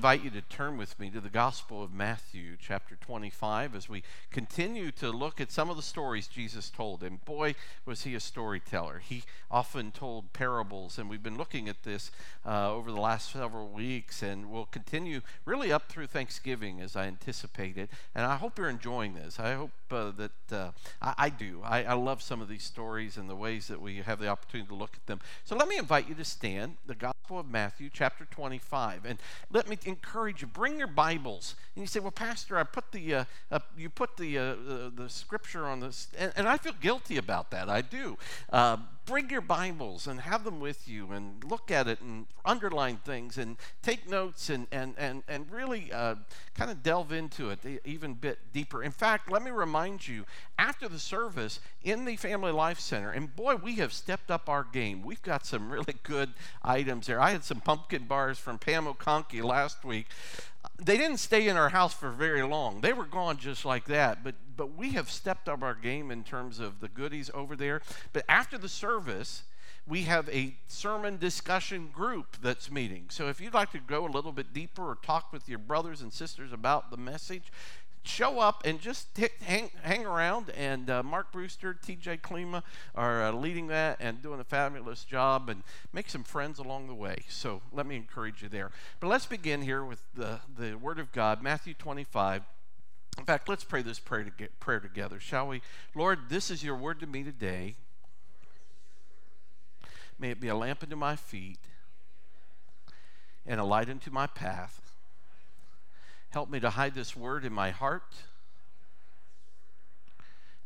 invite 0.00 0.24
you 0.24 0.30
to 0.30 0.40
turn 0.40 0.78
with 0.78 0.98
me 0.98 1.10
to 1.10 1.20
the 1.20 1.28
Gospel 1.28 1.82
of 1.82 1.92
Matthew, 1.92 2.56
chapter 2.58 2.96
25, 3.02 3.74
as 3.74 3.86
we 3.86 4.02
continue 4.30 4.90
to 4.92 5.10
look 5.10 5.42
at 5.42 5.52
some 5.52 5.68
of 5.68 5.76
the 5.76 5.82
stories 5.82 6.26
Jesus 6.26 6.70
told. 6.70 7.02
And 7.02 7.22
boy, 7.26 7.54
was 7.84 8.04
he 8.04 8.14
a 8.14 8.20
storyteller. 8.20 9.02
He 9.06 9.24
often 9.50 9.92
told 9.92 10.32
parables, 10.32 10.98
and 10.98 11.10
we've 11.10 11.22
been 11.22 11.36
looking 11.36 11.68
at 11.68 11.82
this 11.82 12.10
uh, 12.46 12.72
over 12.72 12.90
the 12.90 13.00
last 13.00 13.30
several 13.30 13.68
weeks, 13.68 14.22
and 14.22 14.50
we'll 14.50 14.64
continue 14.64 15.20
really 15.44 15.70
up 15.70 15.90
through 15.90 16.06
Thanksgiving 16.06 16.80
as 16.80 16.96
I 16.96 17.04
anticipated. 17.06 17.90
And 18.14 18.24
I 18.24 18.36
hope 18.36 18.56
you're 18.56 18.70
enjoying 18.70 19.12
this. 19.12 19.38
I 19.38 19.52
hope 19.52 19.72
uh, 19.90 20.12
that 20.12 20.52
uh, 20.52 20.70
I, 21.02 21.14
I, 21.18 21.28
do. 21.28 21.60
I, 21.62 21.84
I 21.84 21.92
love 21.92 22.22
some 22.22 22.40
of 22.40 22.48
these 22.48 22.62
stories 22.62 23.18
and 23.18 23.28
the 23.28 23.36
ways 23.36 23.66
that 23.68 23.82
we 23.82 23.96
have 23.96 24.18
the 24.18 24.28
opportunity 24.28 24.68
to 24.68 24.74
look 24.74 24.94
at 24.94 25.06
them. 25.06 25.20
So 25.44 25.56
let 25.56 25.68
me 25.68 25.76
invite 25.76 26.08
you 26.08 26.14
to 26.14 26.24
stand. 26.24 26.76
The 26.86 26.94
Gospel 26.94 27.38
of 27.38 27.50
Matthew, 27.50 27.90
chapter 27.92 28.24
25. 28.24 29.04
And 29.04 29.18
let 29.52 29.68
me 29.68 29.76
encourage 29.90 30.42
you, 30.42 30.48
bring 30.48 30.78
your 30.78 30.86
Bibles. 30.86 31.54
And 31.74 31.82
you 31.82 31.86
say, 31.86 32.00
well, 32.00 32.10
Pastor, 32.10 32.58
I 32.58 32.62
put 32.62 32.90
the, 32.92 33.14
uh, 33.14 33.24
uh, 33.50 33.58
you 33.76 33.90
put 33.90 34.16
the, 34.16 34.38
uh, 34.38 34.54
the, 34.66 34.92
the, 34.94 35.08
scripture 35.08 35.66
on 35.66 35.80
this, 35.80 36.08
and, 36.18 36.32
and, 36.36 36.48
I 36.48 36.56
feel 36.56 36.72
guilty 36.80 37.16
about 37.18 37.50
that. 37.50 37.68
I 37.68 37.82
do. 37.82 38.16
Bring 39.06 39.28
your 39.30 39.40
Bibles 39.40 40.06
and 40.06 40.20
have 40.20 40.44
them 40.44 40.60
with 40.60 40.86
you 40.86 41.10
and 41.10 41.42
look 41.42 41.70
at 41.70 41.88
it 41.88 42.00
and 42.00 42.26
underline 42.44 42.98
things 42.98 43.38
and 43.38 43.56
take 43.82 44.08
notes 44.08 44.48
and, 44.48 44.66
and, 44.70 44.94
and, 44.96 45.22
and 45.26 45.50
really 45.50 45.92
uh, 45.92 46.14
kind 46.54 46.70
of 46.70 46.82
delve 46.82 47.10
into 47.10 47.50
it 47.50 47.58
even 47.84 48.12
a 48.12 48.14
bit 48.14 48.38
deeper. 48.52 48.82
In 48.82 48.92
fact, 48.92 49.30
let 49.30 49.42
me 49.42 49.50
remind 49.50 50.06
you 50.06 50.24
after 50.58 50.88
the 50.88 50.98
service 50.98 51.60
in 51.82 52.04
the 52.04 52.16
Family 52.16 52.52
Life 52.52 52.78
Center, 52.78 53.10
and 53.10 53.34
boy, 53.34 53.56
we 53.56 53.76
have 53.76 53.92
stepped 53.92 54.30
up 54.30 54.48
our 54.48 54.64
game. 54.64 55.02
We've 55.02 55.22
got 55.22 55.44
some 55.44 55.72
really 55.72 55.96
good 56.02 56.30
items 56.62 57.06
there. 57.06 57.20
I 57.20 57.30
had 57.30 57.42
some 57.42 57.60
pumpkin 57.60 58.04
bars 58.04 58.38
from 58.38 58.58
Pam 58.58 58.86
Okonkey 58.86 59.42
last 59.42 59.84
week 59.84 60.06
they 60.82 60.96
didn't 60.96 61.18
stay 61.18 61.48
in 61.48 61.56
our 61.56 61.68
house 61.68 61.94
for 61.94 62.10
very 62.10 62.42
long. 62.42 62.80
They 62.80 62.92
were 62.92 63.04
gone 63.04 63.36
just 63.36 63.64
like 63.64 63.86
that. 63.86 64.24
But 64.24 64.34
but 64.56 64.76
we 64.76 64.90
have 64.90 65.10
stepped 65.10 65.48
up 65.48 65.62
our 65.62 65.74
game 65.74 66.10
in 66.10 66.22
terms 66.22 66.58
of 66.58 66.80
the 66.80 66.88
goodies 66.88 67.30
over 67.32 67.56
there. 67.56 67.80
But 68.12 68.24
after 68.28 68.58
the 68.58 68.68
service, 68.68 69.44
we 69.86 70.02
have 70.02 70.28
a 70.28 70.54
sermon 70.66 71.16
discussion 71.16 71.88
group 71.88 72.36
that's 72.42 72.70
meeting. 72.70 73.06
So 73.08 73.28
if 73.28 73.40
you'd 73.40 73.54
like 73.54 73.72
to 73.72 73.78
go 73.78 74.06
a 74.06 74.08
little 74.08 74.32
bit 74.32 74.52
deeper 74.52 74.82
or 74.82 74.98
talk 75.02 75.32
with 75.32 75.48
your 75.48 75.58
brothers 75.58 76.02
and 76.02 76.12
sisters 76.12 76.52
about 76.52 76.90
the 76.90 76.96
message, 76.96 77.50
show 78.02 78.40
up 78.40 78.62
and 78.64 78.80
just 78.80 79.08
hang, 79.42 79.70
hang 79.82 80.06
around. 80.06 80.50
And 80.50 80.88
uh, 80.88 81.02
Mark 81.02 81.32
Brewster, 81.32 81.74
TJ 81.74 82.20
Klima 82.20 82.62
are 82.94 83.24
uh, 83.24 83.32
leading 83.32 83.66
that 83.68 83.98
and 84.00 84.22
doing 84.22 84.40
a 84.40 84.44
fabulous 84.44 85.04
job 85.04 85.48
and 85.48 85.62
make 85.92 86.08
some 86.08 86.24
friends 86.24 86.58
along 86.58 86.86
the 86.86 86.94
way. 86.94 87.24
So 87.28 87.62
let 87.72 87.86
me 87.86 87.96
encourage 87.96 88.42
you 88.42 88.48
there. 88.48 88.70
But 89.00 89.08
let's 89.08 89.26
begin 89.26 89.62
here 89.62 89.84
with 89.84 90.02
the, 90.14 90.40
the 90.58 90.74
Word 90.76 90.98
of 90.98 91.12
God, 91.12 91.42
Matthew 91.42 91.74
25. 91.74 92.42
In 93.18 93.24
fact, 93.24 93.48
let's 93.48 93.64
pray 93.64 93.82
this 93.82 93.98
prayer, 93.98 94.24
to 94.24 94.30
get, 94.30 94.58
prayer 94.60 94.80
together, 94.80 95.20
shall 95.20 95.48
we? 95.48 95.62
Lord, 95.94 96.28
this 96.28 96.50
is 96.50 96.64
your 96.64 96.76
word 96.76 97.00
to 97.00 97.06
me 97.06 97.22
today. 97.22 97.74
May 100.18 100.30
it 100.30 100.40
be 100.40 100.48
a 100.48 100.54
lamp 100.54 100.82
unto 100.82 100.96
my 100.96 101.16
feet 101.16 101.58
and 103.46 103.60
a 103.60 103.64
light 103.64 103.88
unto 103.88 104.10
my 104.10 104.26
path. 104.26 104.89
Help 106.30 106.48
me 106.48 106.60
to 106.60 106.70
hide 106.70 106.94
this 106.94 107.16
word 107.16 107.44
in 107.44 107.52
my 107.52 107.70
heart 107.70 108.14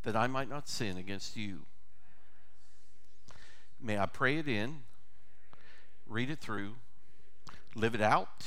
that 0.02 0.14
I 0.14 0.26
might 0.26 0.48
not 0.48 0.68
sin 0.68 0.98
against 0.98 1.36
you. 1.36 1.60
May 3.80 3.98
I 3.98 4.06
pray 4.06 4.36
it 4.36 4.46
in, 4.46 4.82
read 6.06 6.28
it 6.28 6.38
through, 6.38 6.74
live 7.74 7.94
it 7.94 8.02
out, 8.02 8.44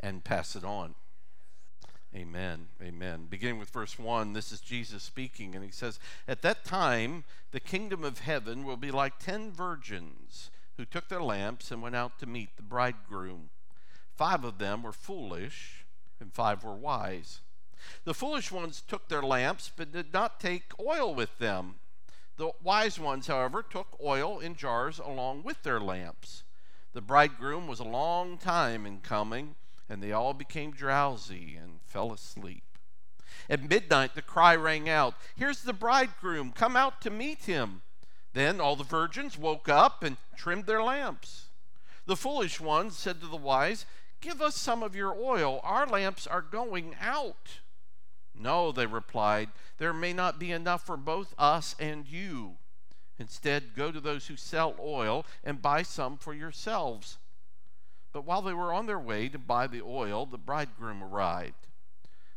and 0.00 0.22
pass 0.22 0.54
it 0.54 0.64
on. 0.64 0.94
Amen. 2.14 2.68
Amen. 2.82 3.26
Beginning 3.28 3.58
with 3.58 3.70
verse 3.70 3.98
1, 3.98 4.32
this 4.34 4.52
is 4.52 4.60
Jesus 4.60 5.02
speaking, 5.02 5.54
and 5.54 5.64
he 5.64 5.70
says, 5.70 5.98
At 6.26 6.42
that 6.42 6.64
time, 6.64 7.24
the 7.52 7.60
kingdom 7.60 8.04
of 8.04 8.20
heaven 8.20 8.64
will 8.64 8.76
be 8.76 8.90
like 8.90 9.18
ten 9.18 9.50
virgins 9.50 10.50
who 10.76 10.84
took 10.84 11.08
their 11.08 11.22
lamps 11.22 11.70
and 11.70 11.82
went 11.82 11.96
out 11.96 12.18
to 12.18 12.26
meet 12.26 12.56
the 12.56 12.62
bridegroom. 12.62 13.50
Five 14.14 14.44
of 14.44 14.58
them 14.58 14.82
were 14.82 14.92
foolish 14.92 15.77
and 16.20 16.32
five 16.32 16.64
were 16.64 16.74
wise. 16.74 17.40
The 18.04 18.14
foolish 18.14 18.50
ones 18.50 18.82
took 18.86 19.08
their 19.08 19.22
lamps, 19.22 19.70
but 19.74 19.92
did 19.92 20.12
not 20.12 20.40
take 20.40 20.72
oil 20.80 21.14
with 21.14 21.38
them. 21.38 21.76
The 22.36 22.50
wise 22.62 22.98
ones, 22.98 23.26
however, 23.26 23.62
took 23.62 23.98
oil 24.02 24.38
in 24.38 24.54
jars 24.54 24.98
along 24.98 25.42
with 25.42 25.62
their 25.62 25.80
lamps. 25.80 26.44
The 26.92 27.00
bridegroom 27.00 27.66
was 27.66 27.80
a 27.80 27.84
long 27.84 28.38
time 28.38 28.86
in 28.86 29.00
coming, 29.00 29.56
and 29.88 30.02
they 30.02 30.12
all 30.12 30.34
became 30.34 30.70
drowsy 30.70 31.56
and 31.56 31.80
fell 31.84 32.12
asleep. 32.12 32.64
At 33.50 33.68
midnight, 33.68 34.14
the 34.14 34.22
cry 34.22 34.54
rang 34.54 34.88
out, 34.88 35.14
Here's 35.36 35.62
the 35.62 35.72
bridegroom, 35.72 36.52
come 36.52 36.76
out 36.76 37.00
to 37.02 37.10
meet 37.10 37.44
him. 37.44 37.82
Then 38.34 38.60
all 38.60 38.76
the 38.76 38.84
virgins 38.84 39.38
woke 39.38 39.68
up 39.68 40.02
and 40.02 40.16
trimmed 40.36 40.66
their 40.66 40.82
lamps. 40.82 41.46
The 42.06 42.16
foolish 42.16 42.60
ones 42.60 42.96
said 42.96 43.20
to 43.20 43.26
the 43.26 43.36
wise, 43.36 43.84
Give 44.20 44.42
us 44.42 44.56
some 44.56 44.82
of 44.82 44.96
your 44.96 45.14
oil. 45.14 45.60
Our 45.62 45.86
lamps 45.86 46.26
are 46.26 46.42
going 46.42 46.96
out. 47.00 47.60
No, 48.34 48.72
they 48.72 48.86
replied, 48.86 49.50
there 49.78 49.92
may 49.92 50.12
not 50.12 50.38
be 50.38 50.52
enough 50.52 50.86
for 50.86 50.96
both 50.96 51.34
us 51.38 51.74
and 51.78 52.06
you. 52.06 52.56
Instead, 53.18 53.74
go 53.74 53.90
to 53.90 54.00
those 54.00 54.28
who 54.28 54.36
sell 54.36 54.76
oil 54.80 55.26
and 55.42 55.60
buy 55.60 55.82
some 55.82 56.16
for 56.16 56.32
yourselves. 56.32 57.18
But 58.12 58.24
while 58.24 58.42
they 58.42 58.52
were 58.52 58.72
on 58.72 58.86
their 58.86 58.98
way 58.98 59.28
to 59.28 59.38
buy 59.38 59.66
the 59.66 59.82
oil, 59.82 60.24
the 60.24 60.38
bridegroom 60.38 61.02
arrived. 61.02 61.66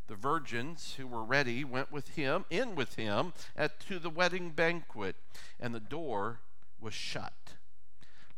The 0.08 0.16
virgins 0.16 0.96
who 0.98 1.08
were 1.08 1.24
ready 1.24 1.64
went 1.64 1.92
with 1.92 2.10
him 2.10 2.46
in 2.50 2.76
with 2.76 2.96
him 2.96 3.34
at, 3.56 3.80
to 3.82 4.00
the 4.00 4.10
wedding 4.10 4.50
banquet, 4.50 5.16
and 5.60 5.74
the 5.74 5.80
door 5.80 6.40
was 6.80 6.94
shut. 6.94 7.54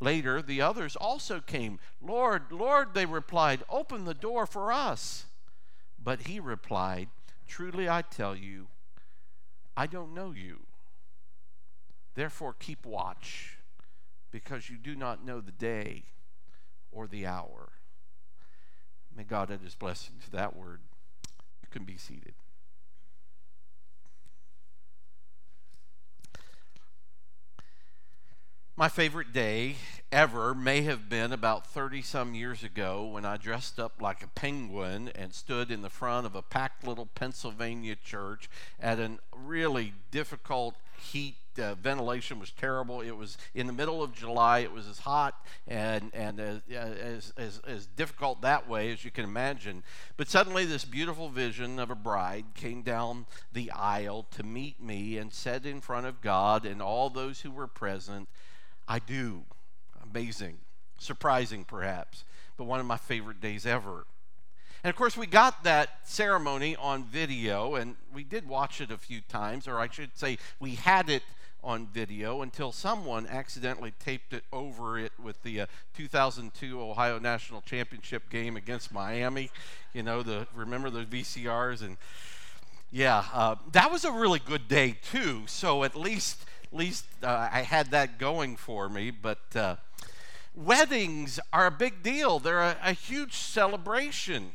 Later, 0.04 0.42
the 0.42 0.62
others 0.62 0.98
also 0.98 1.40
came. 1.40 1.80
Lord, 2.02 2.52
Lord, 2.52 2.94
they 2.94 3.06
replied, 3.06 3.64
open 3.70 4.04
the 4.04 4.14
door 4.14 4.46
for 4.46 4.70
us. 4.70 5.28
But 5.98 6.24
he 6.24 6.42
replied, 6.42 7.08
Truly 7.48 7.88
I 7.88 8.02
tell 8.02 8.36
you, 8.36 8.68
I 9.78 9.88
don't 9.88 10.14
know 10.14 10.34
you. 10.36 10.60
Therefore, 12.16 12.54
keep 12.54 12.86
watch, 12.86 13.58
because 14.30 14.70
you 14.70 14.76
do 14.76 14.94
not 14.94 15.26
know 15.26 15.40
the 15.40 15.54
day 15.54 16.04
or 16.92 17.08
the 17.08 17.26
hour. 17.26 17.70
May 19.16 19.24
God 19.24 19.52
add 19.52 19.62
his 19.62 19.76
blessing 19.76 20.16
to 20.26 20.32
that 20.32 20.54
word. 20.54 20.82
You 21.62 21.70
can 21.72 21.86
be 21.86 21.96
seated. 21.96 22.34
My 28.76 28.90
favorite 28.90 29.32
day 29.32 29.76
ever 30.12 30.56
may 30.56 30.82
have 30.82 31.08
been 31.08 31.32
about 31.32 31.68
30 31.68 32.02
some 32.02 32.34
years 32.34 32.64
ago 32.64 33.06
when 33.06 33.24
I 33.24 33.38
dressed 33.38 33.80
up 33.80 34.02
like 34.02 34.24
a 34.24 34.28
penguin 34.28 35.12
and 35.14 35.32
stood 35.32 35.70
in 35.70 35.84
the 35.84 35.92
front 35.92 36.26
of 36.26 36.34
a 36.34 36.42
packed 36.42 36.84
little 36.84 37.06
Pennsylvania 37.06 37.96
church 37.96 38.50
at 38.80 39.00
a 39.00 39.20
really 39.32 39.94
difficult 40.10 40.74
heat. 40.98 41.36
Uh, 41.56 41.76
ventilation 41.76 42.40
was 42.40 42.50
terrible. 42.50 43.02
It 43.02 43.16
was 43.16 43.38
in 43.54 43.68
the 43.68 43.74
middle 43.74 44.02
of 44.02 44.16
July. 44.16 44.60
It 44.60 44.72
was 44.72 44.88
as 44.88 44.98
hot 44.98 45.36
and, 45.68 46.10
and 46.12 46.40
as, 46.40 46.62
as, 47.38 47.62
as, 47.68 47.86
difficult 47.86 48.42
that 48.42 48.68
way 48.68 48.92
as 48.92 49.06
you 49.06 49.12
can 49.12 49.24
imagine. 49.24 49.84
But 50.18 50.30
suddenly, 50.30 50.66
this 50.66 50.84
beautiful 50.84 51.30
vision 51.30 51.78
of 51.78 51.92
a 51.92 51.96
bride 51.96 52.46
came 52.56 52.82
down 52.82 53.28
the 53.52 53.70
aisle 53.70 54.26
to 54.32 54.42
meet 54.42 54.82
me 54.82 55.20
and 55.20 55.32
said 55.32 55.68
in 55.68 55.80
front 55.80 56.08
of 56.08 56.22
God 56.22 56.66
and 56.66 56.82
all 56.82 57.12
those 57.12 57.42
who 57.42 57.52
were 57.52 57.68
present, 57.68 58.28
I 58.88 59.00
do. 59.00 59.44
Amazing. 60.04 60.58
Surprising, 60.98 61.66
perhaps, 61.66 62.24
but 62.58 62.66
one 62.66 62.80
of 62.80 62.86
my 62.86 62.98
favorite 62.98 63.42
days 63.42 63.66
ever. 63.66 64.06
And 64.84 64.90
of 64.90 64.96
course, 64.96 65.16
we 65.18 65.28
got 65.28 65.64
that 65.64 65.90
ceremony 66.04 66.76
on 66.76 67.06
video, 67.06 67.76
and 67.76 67.96
we 68.14 68.24
did 68.24 68.48
watch 68.48 68.82
it 68.82 68.92
a 68.92 68.98
few 68.98 69.22
times, 69.22 69.68
or 69.68 69.80
I 69.80 69.90
should 69.90 70.18
say, 70.18 70.38
we 70.60 70.76
had 70.76 71.10
it 71.10 71.24
on 71.64 71.88
video 71.88 72.42
until 72.42 72.72
someone 72.72 73.26
accidentally 73.28 73.94
taped 73.98 74.34
it 74.34 74.44
over 74.52 75.00
it 75.00 75.14
with 75.22 75.42
the 75.44 75.62
uh, 75.62 75.66
2002 75.96 76.82
Ohio 76.82 77.20
National 77.20 77.62
Championship 77.62 78.30
game 78.30 78.58
against 78.58 78.92
Miami. 78.92 79.50
You 79.94 80.04
know, 80.04 80.22
the 80.24 80.46
remember 80.54 80.90
the 80.90 81.06
VCRs 81.06 81.82
and 81.82 81.98
yeah, 82.92 83.24
uh, 83.34 83.56
that 83.72 83.92
was 83.92 84.04
a 84.04 84.12
really 84.12 84.40
good 84.40 84.68
day 84.68 84.98
too. 85.10 85.44
So 85.48 85.84
at 85.84 85.96
least 85.96 86.44
least 86.76 87.06
uh, 87.24 87.50
I 87.52 87.62
had 87.62 87.92
that 87.92 88.18
going 88.18 88.56
for 88.56 88.90
me. 88.90 89.12
But 89.12 89.56
uh, 89.56 89.76
weddings 90.56 91.40
are 91.52 91.68
a 91.68 91.72
big 91.72 92.04
deal, 92.04 92.40
they're 92.40 92.62
a, 92.62 92.78
a 92.84 92.94
huge 92.94 93.34
celebration. 93.34 94.52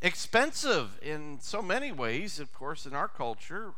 Expensive 0.00 0.98
in 1.02 1.38
so 1.40 1.60
many 1.60 1.90
ways, 1.90 2.38
of 2.38 2.52
course, 2.52 2.86
in 2.86 2.94
our 2.94 3.08
culture. 3.08 3.72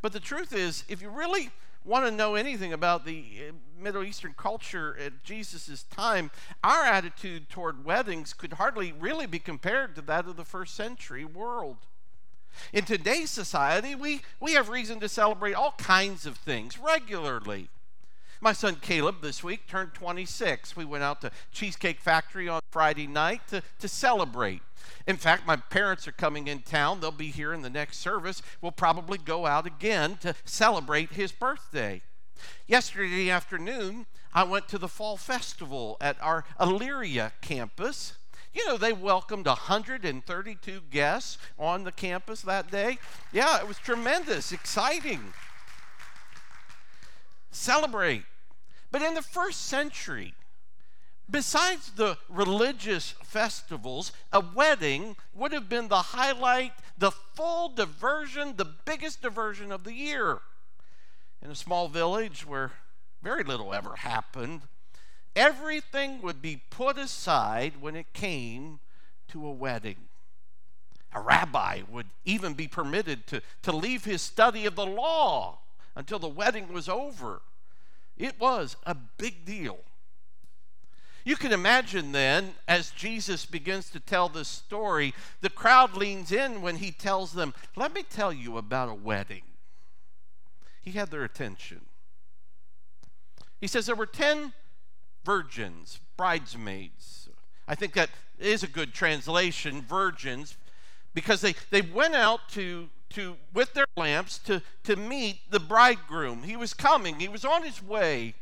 But 0.00 0.12
the 0.12 0.20
truth 0.20 0.54
is, 0.54 0.84
if 0.88 1.02
you 1.02 1.10
really 1.10 1.50
want 1.84 2.06
to 2.06 2.10
know 2.10 2.34
anything 2.34 2.72
about 2.72 3.04
the 3.04 3.24
uh, 3.48 3.52
Middle 3.78 4.02
Eastern 4.02 4.34
culture 4.36 4.96
at 4.98 5.22
Jesus' 5.22 5.82
time, 5.84 6.30
our 6.62 6.84
attitude 6.84 7.50
toward 7.50 7.84
weddings 7.84 8.32
could 8.32 8.54
hardly 8.54 8.92
really 8.92 9.26
be 9.26 9.38
compared 9.38 9.94
to 9.94 10.02
that 10.02 10.26
of 10.26 10.36
the 10.36 10.44
first 10.44 10.74
century 10.74 11.24
world. 11.24 11.76
In 12.72 12.84
today's 12.84 13.30
society, 13.30 13.94
we, 13.94 14.22
we 14.40 14.52
have 14.52 14.68
reason 14.68 15.00
to 15.00 15.08
celebrate 15.08 15.54
all 15.54 15.74
kinds 15.78 16.26
of 16.26 16.36
things 16.36 16.78
regularly. 16.78 17.68
My 18.40 18.52
son 18.52 18.76
Caleb 18.76 19.22
this 19.22 19.42
week 19.42 19.66
turned 19.66 19.94
26. 19.94 20.76
We 20.76 20.84
went 20.84 21.02
out 21.02 21.20
to 21.22 21.30
Cheesecake 21.50 22.00
Factory 22.00 22.48
on 22.48 22.60
Friday 22.70 23.06
night 23.06 23.40
to, 23.48 23.62
to 23.78 23.88
celebrate. 23.88 24.60
In 25.06 25.16
fact, 25.16 25.46
my 25.46 25.56
parents 25.56 26.06
are 26.06 26.12
coming 26.12 26.46
in 26.46 26.60
town. 26.60 27.00
They'll 27.00 27.10
be 27.10 27.30
here 27.30 27.54
in 27.54 27.62
the 27.62 27.70
next 27.70 27.98
service. 27.98 28.42
We'll 28.60 28.72
probably 28.72 29.18
go 29.18 29.46
out 29.46 29.66
again 29.66 30.18
to 30.18 30.34
celebrate 30.44 31.12
his 31.12 31.32
birthday. 31.32 32.02
Yesterday 32.66 33.30
afternoon, 33.30 34.06
I 34.34 34.44
went 34.44 34.68
to 34.68 34.78
the 34.78 34.88
fall 34.88 35.16
festival 35.16 35.96
at 36.00 36.20
our 36.20 36.44
Elyria 36.60 37.32
campus. 37.40 38.14
You 38.54 38.64
know, 38.66 38.76
they 38.76 38.92
welcomed 38.92 39.46
132 39.46 40.80
guests 40.90 41.38
on 41.58 41.82
the 41.82 41.90
campus 41.90 42.42
that 42.42 42.70
day. 42.70 42.98
Yeah, 43.32 43.58
it 43.58 43.66
was 43.66 43.78
tremendous, 43.78 44.52
exciting. 44.52 45.20
Celebrate. 47.50 48.24
But 48.92 49.02
in 49.02 49.14
the 49.14 49.22
first 49.22 49.62
century, 49.66 50.34
besides 51.28 51.90
the 51.96 52.16
religious 52.28 53.14
festivals, 53.24 54.12
a 54.32 54.40
wedding 54.40 55.16
would 55.34 55.52
have 55.52 55.68
been 55.68 55.88
the 55.88 55.96
highlight, 55.96 56.72
the 56.96 57.10
full 57.10 57.70
diversion, 57.70 58.54
the 58.56 58.72
biggest 58.84 59.20
diversion 59.20 59.72
of 59.72 59.82
the 59.82 59.94
year. 59.94 60.38
In 61.42 61.50
a 61.50 61.56
small 61.56 61.88
village 61.88 62.46
where 62.46 62.70
very 63.20 63.42
little 63.42 63.74
ever 63.74 63.96
happened, 63.96 64.62
everything 65.36 66.22
would 66.22 66.40
be 66.40 66.62
put 66.70 66.98
aside 66.98 67.74
when 67.80 67.96
it 67.96 68.12
came 68.12 68.80
to 69.28 69.46
a 69.46 69.52
wedding. 69.52 69.96
A 71.12 71.20
rabbi 71.20 71.82
would 71.88 72.06
even 72.24 72.54
be 72.54 72.66
permitted 72.66 73.26
to, 73.28 73.42
to 73.62 73.72
leave 73.72 74.04
his 74.04 74.20
study 74.22 74.66
of 74.66 74.74
the 74.74 74.86
law 74.86 75.58
until 75.94 76.18
the 76.18 76.28
wedding 76.28 76.72
was 76.72 76.88
over. 76.88 77.42
It 78.16 78.38
was 78.40 78.76
a 78.84 78.94
big 78.94 79.44
deal. 79.44 79.78
You 81.24 81.36
can 81.36 81.52
imagine 81.52 82.12
then, 82.12 82.54
as 82.68 82.90
Jesus 82.90 83.46
begins 83.46 83.88
to 83.90 84.00
tell 84.00 84.28
this 84.28 84.48
story, 84.48 85.14
the 85.40 85.48
crowd 85.48 85.96
leans 85.96 86.30
in 86.30 86.60
when 86.60 86.76
he 86.76 86.90
tells 86.90 87.32
them, 87.32 87.54
Let 87.76 87.94
me 87.94 88.02
tell 88.02 88.32
you 88.32 88.58
about 88.58 88.90
a 88.90 88.94
wedding. 88.94 89.42
He 90.82 90.92
had 90.92 91.10
their 91.10 91.24
attention. 91.24 91.80
He 93.58 93.66
says 93.66 93.86
there 93.86 93.94
were 93.94 94.04
10 94.04 94.52
virgins, 95.24 96.00
bridesmaids. 96.16 97.28
I 97.66 97.74
think 97.74 97.94
that 97.94 98.10
is 98.38 98.62
a 98.62 98.68
good 98.68 98.92
translation, 98.92 99.82
virgins, 99.82 100.56
because 101.14 101.40
they, 101.40 101.54
they 101.70 101.82
went 101.82 102.14
out 102.14 102.48
to 102.50 102.88
to 103.10 103.36
with 103.52 103.72
their 103.74 103.86
lamps 103.96 104.38
to, 104.38 104.60
to 104.82 104.96
meet 104.96 105.38
the 105.50 105.60
bridegroom. 105.60 106.42
He 106.42 106.56
was 106.56 106.74
coming, 106.74 107.20
he 107.20 107.28
was 107.28 107.44
on 107.44 107.62
his 107.62 107.82
way. 107.82 108.34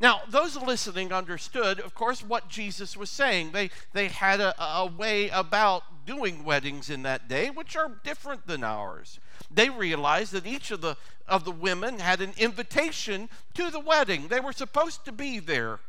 Now, 0.00 0.22
those 0.28 0.56
listening 0.56 1.12
understood, 1.12 1.78
of 1.78 1.94
course, 1.94 2.22
what 2.22 2.48
Jesus 2.48 2.96
was 2.96 3.10
saying. 3.10 3.52
They, 3.52 3.68
they 3.92 4.08
had 4.08 4.40
a, 4.40 4.54
a 4.58 4.86
way 4.86 5.28
about 5.28 6.06
doing 6.06 6.42
weddings 6.42 6.88
in 6.88 7.02
that 7.02 7.28
day, 7.28 7.50
which 7.50 7.76
are 7.76 8.00
different 8.02 8.46
than 8.46 8.64
ours. 8.64 9.20
They 9.50 9.68
realized 9.68 10.32
that 10.32 10.46
each 10.46 10.70
of 10.70 10.80
the, 10.80 10.96
of 11.28 11.44
the 11.44 11.50
women 11.50 11.98
had 11.98 12.22
an 12.22 12.32
invitation 12.38 13.28
to 13.52 13.70
the 13.70 13.78
wedding, 13.78 14.28
they 14.28 14.40
were 14.40 14.54
supposed 14.54 15.04
to 15.04 15.12
be 15.12 15.38
there. 15.38 15.80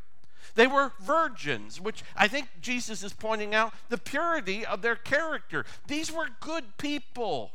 They 0.56 0.68
were 0.68 0.92
virgins, 1.00 1.80
which 1.80 2.03
I 2.15 2.27
think 2.27 2.50
Jesus 2.62 3.03
is 3.03 3.13
pointing 3.13 3.56
out 3.56 3.74
the 3.89 3.98
purity 3.98 4.65
of 4.65 4.81
their 4.81 4.95
character. 4.95 5.65
These 5.88 6.12
were 6.12 6.27
good 6.39 6.77
people. 6.77 7.51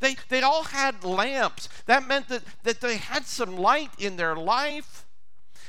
They, 0.00 0.16
they 0.28 0.42
all 0.42 0.64
had 0.64 1.04
lamps. 1.04 1.68
That 1.86 2.06
meant 2.06 2.28
that, 2.28 2.42
that 2.64 2.80
they 2.80 2.96
had 2.96 3.26
some 3.26 3.56
light 3.56 3.90
in 3.98 4.16
their 4.16 4.36
life. 4.36 5.06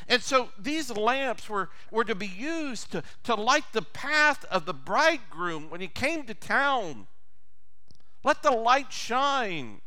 And 0.10 0.22
so 0.22 0.50
these 0.58 0.90
lamps 0.90 1.50
were, 1.50 1.70
were 1.92 2.06
to 2.06 2.16
be 2.16 2.28
used 2.28 2.92
to, 2.92 3.04
to 3.24 3.36
light 3.36 3.66
the 3.74 3.82
path 3.82 4.46
of 4.46 4.66
the 4.66 4.74
bridegroom 4.74 5.70
when 5.70 5.82
he 5.82 5.88
came 5.88 6.24
to 6.24 6.34
town. 6.34 7.08
Let 8.24 8.42
the 8.44 8.52
light 8.52 8.92
shine. 8.92 9.82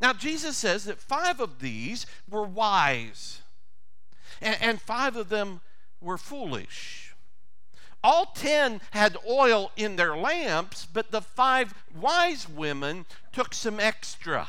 Now, 0.00 0.14
Jesus 0.14 0.56
says 0.56 0.84
that 0.84 0.98
five 0.98 1.40
of 1.40 1.58
these 1.58 2.06
were 2.28 2.44
wise, 2.44 3.39
and, 4.40 4.56
and 4.60 4.80
five 4.80 5.16
of 5.16 5.28
them 5.28 5.60
were 6.00 6.18
foolish. 6.18 7.14
All 8.02 8.26
ten 8.26 8.80
had 8.92 9.16
oil 9.28 9.72
in 9.76 9.96
their 9.96 10.16
lamps, 10.16 10.86
but 10.86 11.10
the 11.10 11.20
five 11.20 11.74
wise 11.94 12.48
women 12.48 13.04
took 13.32 13.52
some 13.52 13.78
extra. 13.78 14.48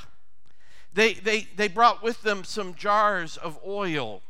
They, 0.93 1.13
they, 1.13 1.47
they 1.55 1.67
brought 1.67 2.01
with 2.01 2.21
them 2.21 2.43
some 2.43 2.75
jars 2.75 3.38
of 3.38 3.59
oil 3.65 4.21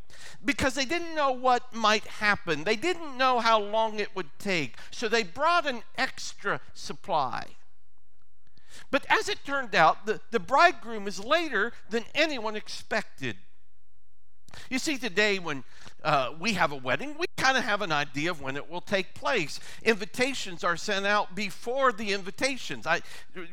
because 0.43 0.73
they 0.73 0.85
didn't 0.85 1.15
know 1.15 1.31
what 1.31 1.73
might 1.73 2.05
happen. 2.05 2.63
They 2.63 2.75
didn't 2.75 3.17
know 3.17 3.39
how 3.39 3.59
long 3.59 3.99
it 3.99 4.15
would 4.15 4.29
take. 4.39 4.77
So 4.89 5.07
they 5.07 5.23
brought 5.23 5.67
an 5.67 5.83
extra 5.97 6.59
supply. 6.73 7.45
But 8.89 9.05
as 9.09 9.29
it 9.29 9.45
turned 9.45 9.75
out, 9.75 10.05
the, 10.05 10.19
the 10.31 10.39
bridegroom 10.39 11.07
is 11.07 11.23
later 11.23 11.73
than 11.89 12.05
anyone 12.13 12.55
expected. 12.55 13.37
You 14.69 14.79
see, 14.79 14.97
today 14.97 15.39
when 15.39 15.63
uh, 16.03 16.31
we 16.39 16.53
have 16.53 16.71
a 16.71 16.75
wedding, 16.75 17.15
we 17.19 17.25
kind 17.37 17.57
of 17.57 17.63
have 17.63 17.81
an 17.81 17.91
idea 17.91 18.31
of 18.31 18.41
when 18.41 18.55
it 18.55 18.69
will 18.69 18.81
take 18.81 19.13
place. 19.13 19.59
Invitations 19.83 20.63
are 20.63 20.77
sent 20.77 21.05
out 21.05 21.35
before 21.35 21.91
the 21.91 22.13
invitations. 22.13 22.87
I, 22.87 23.01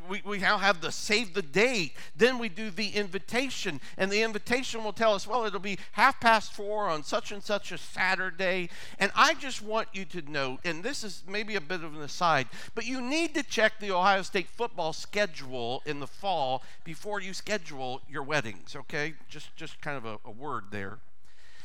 we, 0.08 0.22
we 0.24 0.38
now 0.38 0.58
have 0.58 0.80
the 0.80 0.92
save 0.92 1.34
the 1.34 1.42
date. 1.42 1.92
Then 2.16 2.38
we 2.38 2.48
do 2.48 2.70
the 2.70 2.90
invitation, 2.90 3.80
and 3.96 4.10
the 4.10 4.22
invitation 4.22 4.84
will 4.84 4.92
tell 4.92 5.14
us, 5.14 5.26
well, 5.26 5.44
it'll 5.44 5.60
be 5.60 5.78
half 5.92 6.20
past 6.20 6.52
four 6.52 6.88
on 6.88 7.02
such 7.02 7.32
and 7.32 7.42
such 7.42 7.72
a 7.72 7.78
Saturday. 7.78 8.70
And 8.98 9.10
I 9.14 9.34
just 9.34 9.62
want 9.62 9.88
you 9.92 10.04
to 10.06 10.30
note, 10.30 10.60
and 10.64 10.82
this 10.82 11.04
is 11.04 11.22
maybe 11.28 11.54
a 11.54 11.60
bit 11.60 11.82
of 11.82 11.94
an 11.94 12.02
aside, 12.02 12.48
but 12.74 12.86
you 12.86 13.00
need 13.00 13.34
to 13.34 13.42
check 13.42 13.78
the 13.78 13.90
Ohio 13.90 14.22
State 14.22 14.48
football 14.48 14.92
schedule 14.92 15.82
in 15.84 16.00
the 16.00 16.06
fall 16.06 16.62
before 16.84 17.20
you 17.20 17.34
schedule 17.34 18.00
your 18.08 18.22
weddings, 18.22 18.74
okay? 18.76 19.14
Just, 19.28 19.54
just 19.56 19.80
kind 19.80 19.96
of 19.96 20.04
a, 20.04 20.18
a 20.24 20.30
word 20.30 20.64
there. 20.70 20.98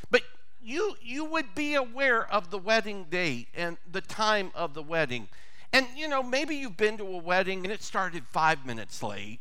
But 0.09 0.23
you 0.63 0.95
you 1.01 1.25
would 1.25 1.53
be 1.55 1.75
aware 1.75 2.31
of 2.31 2.49
the 2.49 2.57
wedding 2.57 3.05
date 3.09 3.47
and 3.55 3.77
the 3.91 4.01
time 4.01 4.51
of 4.55 4.73
the 4.73 4.81
wedding. 4.81 5.27
And 5.71 5.87
you 5.95 6.07
know, 6.07 6.23
maybe 6.23 6.55
you've 6.55 6.77
been 6.77 6.97
to 6.97 7.05
a 7.05 7.17
wedding 7.17 7.63
and 7.63 7.71
it 7.71 7.83
started 7.83 8.23
5 8.29 8.65
minutes 8.65 9.01
late. 9.01 9.39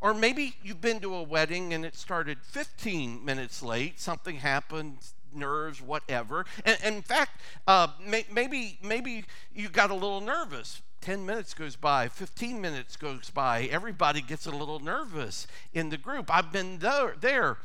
Or 0.00 0.14
maybe 0.14 0.54
you've 0.62 0.80
been 0.80 1.00
to 1.00 1.14
a 1.14 1.22
wedding 1.22 1.74
and 1.74 1.84
it 1.84 1.96
started 1.96 2.38
15 2.42 3.24
minutes 3.24 3.62
late. 3.62 3.98
Something 3.98 4.36
happened, 4.36 4.98
nerves, 5.34 5.82
whatever. 5.82 6.46
And, 6.64 6.78
and 6.82 6.96
in 6.96 7.02
fact, 7.02 7.40
uh, 7.66 7.88
may, 8.04 8.24
maybe 8.32 8.78
maybe 8.82 9.24
you 9.54 9.68
got 9.68 9.90
a 9.90 9.94
little 9.94 10.20
nervous. 10.20 10.82
10 11.00 11.24
minutes 11.24 11.54
goes 11.54 11.76
by, 11.76 12.08
15 12.08 12.60
minutes 12.60 12.96
goes 12.96 13.30
by. 13.30 13.62
Everybody 13.70 14.20
gets 14.20 14.46
a 14.46 14.50
little 14.50 14.80
nervous 14.80 15.46
in 15.72 15.90
the 15.90 15.96
group. 15.96 16.28
I've 16.28 16.52
been 16.52 16.78
there. 16.78 17.14
there. 17.20 17.58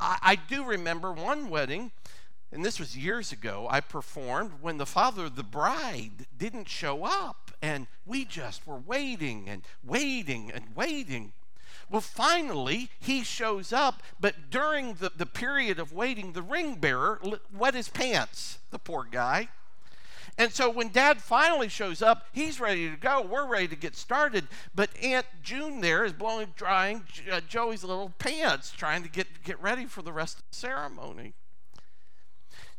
I, 0.00 0.18
I 0.22 0.36
do 0.36 0.64
remember 0.64 1.12
one 1.12 1.50
wedding 1.50 1.92
and 2.52 2.64
this 2.64 2.80
was 2.80 2.96
years 2.96 3.30
ago, 3.30 3.68
I 3.70 3.80
performed 3.80 4.54
when 4.60 4.78
the 4.78 4.86
father 4.86 5.26
of 5.26 5.36
the 5.36 5.44
bride 5.44 6.26
didn't 6.36 6.68
show 6.68 7.04
up. 7.04 7.52
And 7.62 7.86
we 8.04 8.24
just 8.24 8.66
were 8.66 8.78
waiting 8.78 9.48
and 9.48 9.62
waiting 9.84 10.50
and 10.50 10.64
waiting. 10.74 11.32
Well, 11.88 12.00
finally, 12.00 12.90
he 12.98 13.22
shows 13.22 13.72
up, 13.72 14.02
but 14.18 14.50
during 14.50 14.94
the, 14.94 15.12
the 15.14 15.26
period 15.26 15.78
of 15.78 15.92
waiting, 15.92 16.32
the 16.32 16.42
ring 16.42 16.76
bearer 16.76 17.20
wet 17.52 17.74
his 17.74 17.88
pants, 17.88 18.58
the 18.70 18.78
poor 18.78 19.04
guy. 19.04 19.48
And 20.38 20.52
so 20.52 20.70
when 20.70 20.88
dad 20.88 21.18
finally 21.20 21.68
shows 21.68 22.00
up, 22.02 22.26
he's 22.32 22.60
ready 22.60 22.88
to 22.88 22.96
go. 22.96 23.20
We're 23.20 23.46
ready 23.46 23.68
to 23.68 23.76
get 23.76 23.94
started. 23.94 24.48
But 24.74 24.90
Aunt 25.02 25.26
June 25.42 25.80
there 25.80 26.04
is 26.04 26.12
blowing, 26.12 26.54
drying 26.56 27.04
uh, 27.30 27.40
Joey's 27.46 27.84
little 27.84 28.12
pants, 28.18 28.72
trying 28.72 29.02
to 29.02 29.08
get, 29.08 29.42
get 29.44 29.60
ready 29.60 29.86
for 29.86 30.02
the 30.02 30.12
rest 30.12 30.38
of 30.38 30.44
the 30.50 30.56
ceremony 30.56 31.34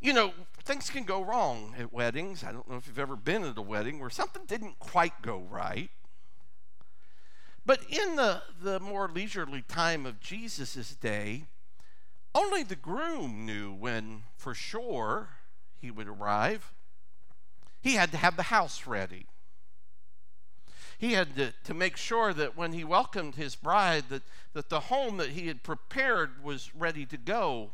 you 0.02 0.14
know, 0.14 0.34
things 0.64 0.90
can 0.90 1.04
go 1.04 1.24
wrong 1.24 1.76
at 1.78 1.94
weddings. 1.94 2.44
I 2.44 2.52
don't 2.52 2.68
know 2.68 2.76
if 2.76 2.88
you've 2.88 3.00
ever 3.00 3.16
been 3.16 3.44
at 3.44 3.58
a 3.58 3.62
wedding 3.62 4.00
where 4.00 4.10
something 4.10 4.44
didn't 4.48 4.80
quite 4.80 5.22
go 5.22 5.40
right. 5.50 5.92
But 7.64 7.82
in 7.88 8.16
the, 8.16 8.42
the 8.60 8.80
more 8.80 9.08
leisurely 9.08 9.62
time 9.62 10.08
of 10.08 10.20
Jesus' 10.20 10.96
day, 10.96 11.46
only 12.34 12.64
the 12.64 12.76
groom 12.76 13.46
knew 13.46 13.72
when 13.72 14.24
for 14.38 14.56
sure 14.56 15.30
he 15.80 15.92
would 15.92 16.08
arrive. 16.08 16.74
He 17.82 17.94
had 17.94 18.12
to 18.12 18.18
have 18.18 18.36
the 18.36 18.44
house 18.44 18.88
ready. 18.88 19.28
he 20.98 21.14
had 21.14 21.36
to, 21.36 21.52
to 21.64 21.74
make 21.74 21.98
sure 21.98 22.32
that 22.32 22.56
when 22.56 22.74
he 22.74 22.84
welcomed 22.84 23.36
his 23.36 23.56
bride, 23.56 24.06
that, 24.10 24.22
that 24.54 24.70
the 24.70 24.82
home 24.82 25.18
that 25.18 25.30
he 25.30 25.48
had 25.48 25.64
prepared 25.64 26.44
was 26.44 26.74
ready 26.76 27.08
to 27.08 27.18
go. 27.18 27.72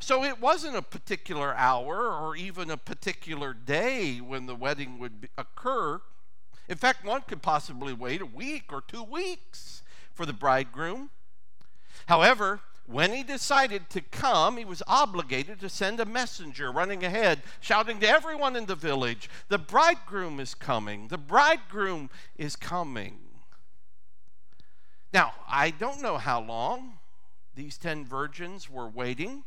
So 0.00 0.24
it 0.24 0.40
wasn't 0.40 0.76
a 0.76 0.82
particular 0.82 1.54
hour 1.54 2.12
or 2.12 2.36
even 2.36 2.70
a 2.70 2.76
particular 2.76 3.52
day 3.52 4.18
when 4.18 4.46
the 4.46 4.54
wedding 4.54 4.98
would 4.98 5.22
be, 5.22 5.28
occur. 5.36 6.00
In 6.68 6.76
fact, 6.76 7.04
one 7.04 7.22
could 7.22 7.42
possibly 7.42 7.92
wait 7.92 8.20
a 8.20 8.26
week 8.26 8.72
or 8.72 8.80
two 8.80 9.02
weeks 9.02 9.82
for 10.12 10.24
the 10.24 10.32
bridegroom. 10.32 11.10
However, 12.06 12.60
when 12.86 13.12
he 13.12 13.22
decided 13.22 13.90
to 13.90 14.00
come, 14.00 14.56
he 14.56 14.64
was 14.64 14.82
obligated 14.86 15.60
to 15.60 15.68
send 15.68 16.00
a 16.00 16.06
messenger 16.06 16.72
running 16.72 17.04
ahead, 17.04 17.42
shouting 17.60 18.00
to 18.00 18.08
everyone 18.08 18.56
in 18.56 18.64
the 18.64 18.74
village, 18.74 19.28
The 19.48 19.58
bridegroom 19.58 20.40
is 20.40 20.54
coming! 20.54 21.08
The 21.08 21.18
bridegroom 21.18 22.08
is 22.36 22.56
coming! 22.56 23.18
Now, 25.12 25.34
I 25.46 25.70
don't 25.70 26.00
know 26.00 26.16
how 26.16 26.40
long 26.40 26.98
these 27.54 27.76
ten 27.76 28.06
virgins 28.06 28.70
were 28.70 28.88
waiting, 28.88 29.44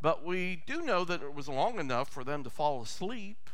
but 0.00 0.24
we 0.24 0.62
do 0.66 0.82
know 0.82 1.04
that 1.04 1.22
it 1.22 1.34
was 1.34 1.48
long 1.48 1.78
enough 1.78 2.08
for 2.08 2.24
them 2.24 2.44
to 2.44 2.50
fall 2.50 2.82
asleep. 2.82 3.50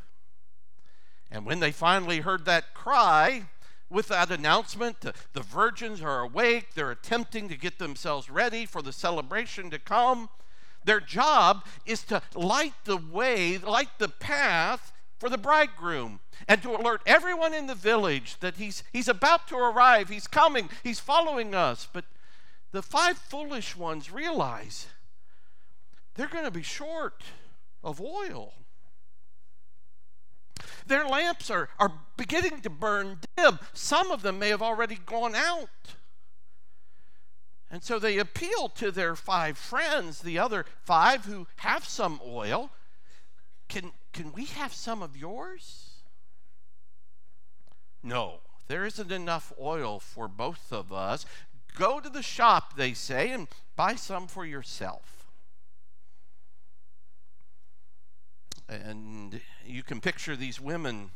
And 1.31 1.47
when 1.47 1.61
they 1.61 1.73
finally 1.73 2.21
heard 2.21 2.45
that 2.45 2.75
cry, 2.75 3.45
with 3.91 4.09
that 4.09 4.31
announcement. 4.31 5.01
The, 5.01 5.41
virgins 5.41 6.03
are 6.03 6.21
awake, 6.21 6.75
they're 6.75 6.91
attempting 6.91 7.49
to 7.49 7.57
get 7.57 7.79
themselves 7.79 8.29
ready 8.29 8.67
for 8.67 8.83
the 8.83 8.93
celebration 8.93 9.71
to 9.71 9.79
come. 9.79 10.29
Their 10.85 11.01
job 11.01 11.65
is 11.87 12.03
to 12.05 12.21
light 12.35 12.75
the 12.85 12.97
way, 12.97 13.57
light 13.57 13.91
the 13.99 14.09
path 14.09 14.93
for 15.19 15.29
the 15.29 15.39
bridegroom, 15.39 16.21
and 16.49 16.61
to 16.63 16.75
alert 16.75 17.03
everyone 17.07 17.55
in 17.55 17.67
the 17.67 17.75
village 17.75 18.37
that 18.41 18.57
he's, 18.57 18.83
he's 18.93 19.09
about 19.09 19.49
to 19.49 19.57
arrive, 19.57 20.09
he's 20.09 20.27
coming, 20.27 20.69
he's 20.83 21.01
following 21.01 21.55
us. 21.55 21.89
But 21.91 22.05
the 22.73 22.83
five 22.83 23.17
foolish 23.17 23.77
ones 23.77 24.11
realize 24.11 24.89
they're 26.15 26.29
going 26.29 26.45
to 26.45 26.51
be 26.51 26.63
short 26.63 27.23
of 27.83 28.01
oil. 28.01 28.55
Their 30.87 31.07
lamps 31.07 31.51
are, 31.51 31.69
are 31.79 31.93
beginning 32.17 32.61
to 32.61 32.71
burn 32.71 33.19
dim. 33.37 33.59
Some 33.73 34.11
of 34.11 34.23
them 34.23 34.39
may 34.39 34.49
have 34.51 34.63
already 34.63 34.99
gone 35.07 35.35
out. 35.35 35.69
And 37.71 37.83
so 37.83 37.99
they 37.99 38.19
appeal 38.19 38.69
to 38.77 38.91
their 38.91 39.17
five 39.17 39.59
friends, 39.59 40.21
the 40.21 40.39
other 40.39 40.65
five 40.85 41.25
who 41.25 41.47
have 41.57 41.85
some 41.85 42.21
oil. 42.25 42.71
Can, 43.69 43.93
can 44.13 44.33
we 44.33 44.45
have 44.45 44.73
some 44.73 45.03
of 45.03 45.17
yours? 45.17 45.91
No, 48.03 48.41
there 48.69 48.85
isn't 48.85 49.11
enough 49.11 49.53
oil 49.61 49.99
for 49.99 50.29
both 50.29 50.73
of 50.73 50.93
us. 50.93 51.25
Go 51.75 51.99
to 51.99 52.09
the 52.09 52.23
shop, 52.23 52.77
they 52.77 52.93
say, 52.93 53.31
and 53.31 53.49
buy 53.75 53.97
some 53.97 54.29
for 54.29 54.45
yourself. 54.45 55.24
And 58.69 59.41
you 59.67 59.83
can 59.83 60.01
picture 60.01 60.37
these 60.37 60.61
women 60.61 61.11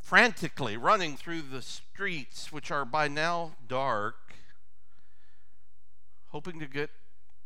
frantically 0.00 0.76
running 0.76 1.16
through 1.16 1.42
the 1.42 1.62
streets, 1.62 2.52
which 2.52 2.70
are 2.70 2.84
by 2.84 3.08
now 3.08 3.52
dark, 3.68 4.34
hoping 6.28 6.60
to 6.60 6.66
get 6.66 6.90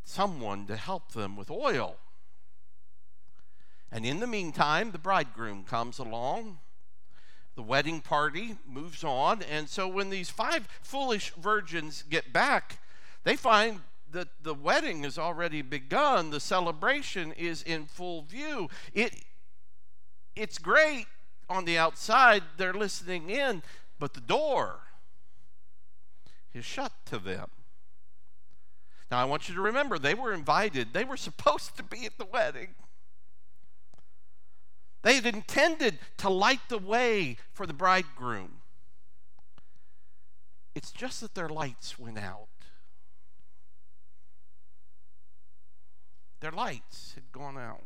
someone 0.04 0.66
to 0.66 0.76
help 0.76 1.12
them 1.12 1.36
with 1.36 1.50
oil. 1.50 1.96
And 3.90 4.04
in 4.04 4.20
the 4.20 4.26
meantime, 4.26 4.90
the 4.90 4.98
bridegroom 4.98 5.64
comes 5.64 5.98
along. 5.98 6.58
The 7.54 7.62
wedding 7.62 8.00
party 8.00 8.56
moves 8.66 9.02
on. 9.02 9.42
And 9.42 9.68
so 9.68 9.88
when 9.88 10.10
these 10.10 10.30
five 10.30 10.68
foolish 10.82 11.32
virgins 11.34 12.04
get 12.08 12.32
back, 12.32 12.78
they 13.24 13.36
find 13.36 13.80
that 14.12 14.28
the 14.42 14.54
wedding 14.54 15.02
has 15.04 15.18
already 15.18 15.62
begun. 15.62 16.30
The 16.30 16.40
celebration 16.40 17.32
is 17.32 17.62
in 17.62 17.86
full 17.86 18.22
view. 18.22 18.68
It, 18.94 19.24
it's 20.34 20.58
great 20.58 21.06
on 21.48 21.64
the 21.64 21.78
outside, 21.78 22.42
they're 22.56 22.74
listening 22.74 23.30
in, 23.30 23.62
but 23.98 24.14
the 24.14 24.20
door 24.20 24.80
is 26.52 26.64
shut 26.64 26.92
to 27.06 27.18
them. 27.18 27.48
Now, 29.10 29.18
I 29.18 29.24
want 29.24 29.48
you 29.48 29.54
to 29.54 29.60
remember 29.60 29.98
they 29.98 30.14
were 30.14 30.32
invited, 30.32 30.92
they 30.92 31.04
were 31.04 31.16
supposed 31.28 31.76
to 31.76 31.82
be 31.82 32.04
at 32.04 32.18
the 32.18 32.26
wedding. 32.26 32.74
They 35.02 35.14
had 35.14 35.26
intended 35.26 35.98
to 36.18 36.28
light 36.28 36.60
the 36.68 36.78
way 36.78 37.36
for 37.52 37.66
the 37.66 37.72
bridegroom. 37.72 38.58
It's 40.74 40.90
just 40.90 41.20
that 41.20 41.34
their 41.34 41.48
lights 41.48 41.98
went 41.98 42.18
out. 42.18 42.48
Their 46.40 46.52
lights 46.52 47.12
had 47.14 47.32
gone 47.32 47.58
out. 47.58 47.84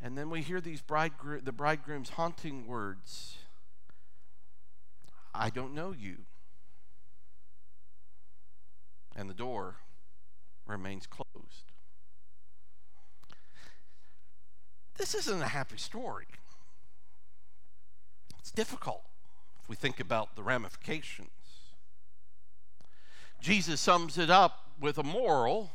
And 0.00 0.18
then 0.18 0.30
we 0.30 0.42
hear 0.42 0.60
these 0.60 0.82
bridegroom, 0.82 1.42
the 1.44 1.52
bridegroom's 1.52 2.10
haunting 2.10 2.66
words 2.66 3.38
I 5.34 5.50
don't 5.50 5.74
know 5.74 5.92
you. 5.92 6.18
And 9.16 9.28
the 9.28 9.34
door 9.34 9.76
remains 10.66 11.06
closed. 11.06 11.72
This 14.96 15.14
isn't 15.14 15.42
a 15.42 15.48
happy 15.48 15.76
story. 15.76 16.26
It's 18.38 18.52
difficult 18.52 19.02
if 19.60 19.68
we 19.68 19.74
think 19.74 19.98
about 19.98 20.36
the 20.36 20.42
ramifications. 20.42 21.28
Jesus 23.40 23.80
sums 23.80 24.18
it 24.18 24.30
up 24.30 24.70
with 24.80 24.98
a 24.98 25.02
moral 25.02 25.70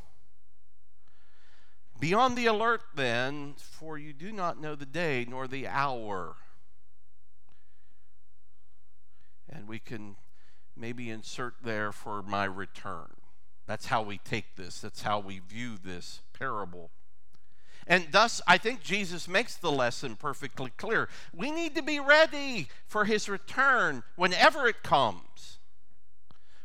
be 1.99 2.13
on 2.13 2.35
the 2.35 2.45
alert 2.45 2.81
then, 2.95 3.55
for 3.57 3.97
you 3.97 4.13
do 4.13 4.31
not 4.31 4.59
know 4.59 4.75
the 4.75 4.85
day 4.85 5.25
nor 5.27 5.47
the 5.47 5.67
hour. 5.67 6.35
And 9.49 9.67
we 9.67 9.79
can 9.79 10.15
maybe 10.75 11.09
insert 11.09 11.55
there 11.63 11.91
for 11.91 12.21
my 12.23 12.45
return. 12.45 13.15
That's 13.67 13.87
how 13.87 14.01
we 14.01 14.17
take 14.17 14.55
this, 14.55 14.79
that's 14.79 15.03
how 15.03 15.19
we 15.19 15.39
view 15.39 15.77
this 15.77 16.21
parable. 16.33 16.89
And 17.85 18.07
thus, 18.11 18.41
I 18.47 18.57
think 18.57 18.81
Jesus 18.83 19.27
makes 19.27 19.55
the 19.55 19.71
lesson 19.71 20.15
perfectly 20.15 20.71
clear. 20.77 21.09
We 21.35 21.51
need 21.51 21.75
to 21.75 21.81
be 21.81 21.99
ready 21.99 22.67
for 22.85 23.05
his 23.05 23.27
return 23.27 24.03
whenever 24.15 24.67
it 24.67 24.83
comes. 24.83 25.58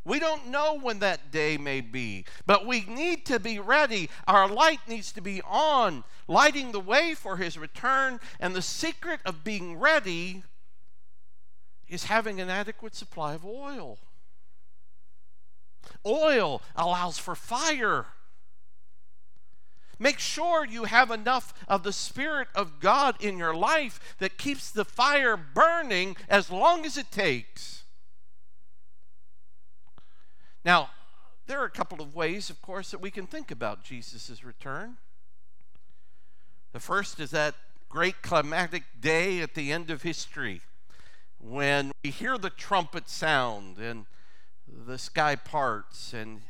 We 0.04 0.18
don't 0.18 0.48
know 0.48 0.78
when 0.78 0.98
that 0.98 1.30
day 1.30 1.56
may 1.56 1.80
be, 1.80 2.26
but 2.46 2.66
we 2.66 2.82
need 2.82 3.24
to 3.26 3.40
be 3.40 3.58
ready. 3.58 4.10
Our 4.26 4.46
light 4.46 4.80
needs 4.86 5.12
to 5.12 5.22
be 5.22 5.40
on, 5.42 6.04
lighting 6.28 6.72
the 6.72 6.80
way 6.80 7.14
for 7.14 7.38
his 7.38 7.56
return. 7.56 8.20
And 8.38 8.54
the 8.54 8.62
secret 8.62 9.20
of 9.24 9.44
being 9.44 9.78
ready 9.78 10.42
is 11.88 12.04
having 12.04 12.38
an 12.40 12.50
adequate 12.50 12.94
supply 12.94 13.32
of 13.34 13.46
oil. 13.46 13.98
Oil 16.04 16.60
allows 16.76 17.18
for 17.18 17.34
fire. 17.34 18.06
Make 19.98 20.18
sure 20.18 20.66
you 20.66 20.84
have 20.84 21.10
enough 21.10 21.54
of 21.66 21.82
the 21.82 21.92
Spirit 21.92 22.48
of 22.54 22.80
God 22.80 23.16
in 23.20 23.38
your 23.38 23.54
life 23.54 24.16
that 24.18 24.36
keeps 24.36 24.70
the 24.70 24.84
fire 24.84 25.36
burning 25.36 26.16
as 26.28 26.50
long 26.50 26.84
as 26.84 26.98
it 26.98 27.10
takes. 27.10 27.83
Now, 30.64 30.90
there 31.46 31.60
are 31.60 31.66
a 31.66 31.70
couple 31.70 32.00
of 32.00 32.14
ways, 32.14 32.48
of 32.48 32.62
course, 32.62 32.90
that 32.90 33.00
we 33.00 33.10
can 33.10 33.26
think 33.26 33.50
about 33.50 33.84
Jesus' 33.84 34.42
return. 34.42 34.96
The 36.72 36.80
first 36.80 37.20
is 37.20 37.30
that 37.32 37.54
great 37.88 38.22
climatic 38.22 38.82
day 39.00 39.40
at 39.40 39.54
the 39.54 39.70
end 39.70 39.90
of 39.90 40.02
history 40.02 40.62
when 41.38 41.92
we 42.02 42.10
hear 42.10 42.38
the 42.38 42.50
trumpet 42.50 43.08
sound 43.08 43.78
and 43.78 44.06
the 44.66 44.98
sky 44.98 45.36
parts 45.36 46.12
and 46.12 46.40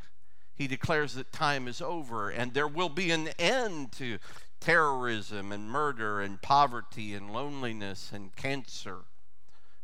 he 0.54 0.66
declares 0.66 1.14
that 1.14 1.32
time 1.32 1.66
is 1.66 1.82
over 1.82 2.30
and 2.30 2.54
there 2.54 2.68
will 2.68 2.88
be 2.88 3.10
an 3.10 3.28
end 3.38 3.92
to 3.92 4.18
terrorism 4.60 5.52
and 5.52 5.68
murder 5.68 6.20
and 6.20 6.40
poverty 6.40 7.12
and 7.12 7.32
loneliness 7.32 8.12
and 8.12 8.34
cancer. 8.36 9.00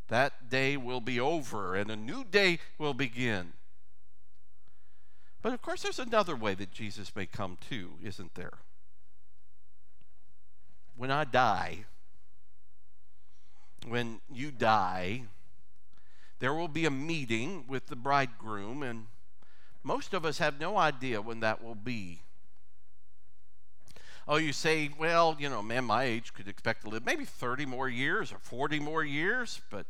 That 0.09 0.49
day 0.49 0.77
will 0.77 1.01
be 1.01 1.21
over 1.21 1.75
and 1.75 1.91
a 1.91 1.97
new 1.97 2.25
day 2.25 2.61
will 2.79 2.95
begin. 2.95 3.53
But 5.43 5.55
of 5.55 5.63
course, 5.63 5.83
there's 5.83 5.99
another 5.99 6.37
way 6.37 6.55
that 6.55 6.71
Jesus 6.71 7.17
may 7.17 7.27
come 7.27 7.57
too, 7.69 7.93
isn't 8.03 8.35
there? 8.35 8.59
When 10.97 11.11
I 11.11 11.25
die, 11.25 11.85
when 13.89 14.21
you 14.31 14.51
die, 14.51 15.23
there 16.41 16.53
will 16.53 16.69
be 16.69 16.85
a 16.85 16.91
meeting 16.91 17.65
with 17.67 17.87
the 17.87 17.97
bridegroom, 17.97 18.83
and 18.83 19.07
most 19.83 20.13
of 20.13 20.27
us 20.27 20.39
have 20.39 20.61
no 20.61 20.77
idea 20.77 21.23
when 21.23 21.41
that 21.41 21.65
will 21.65 21.75
be. 21.75 22.21
Oh, 24.29 24.37
you 24.37 24.53
say, 24.53 24.91
well, 24.99 25.37
you 25.39 25.49
know, 25.49 25.63
man, 25.63 25.85
my 25.85 26.05
age 26.05 26.35
could 26.35 26.49
expect 26.49 26.83
to 26.83 26.89
live 26.89 27.05
maybe 27.05 27.25
30 27.25 27.65
more 27.67 27.89
years 27.89 28.31
or 28.31 28.39
40 28.39 28.79
more 28.79 29.03
years, 29.03 29.63
but 29.71 29.87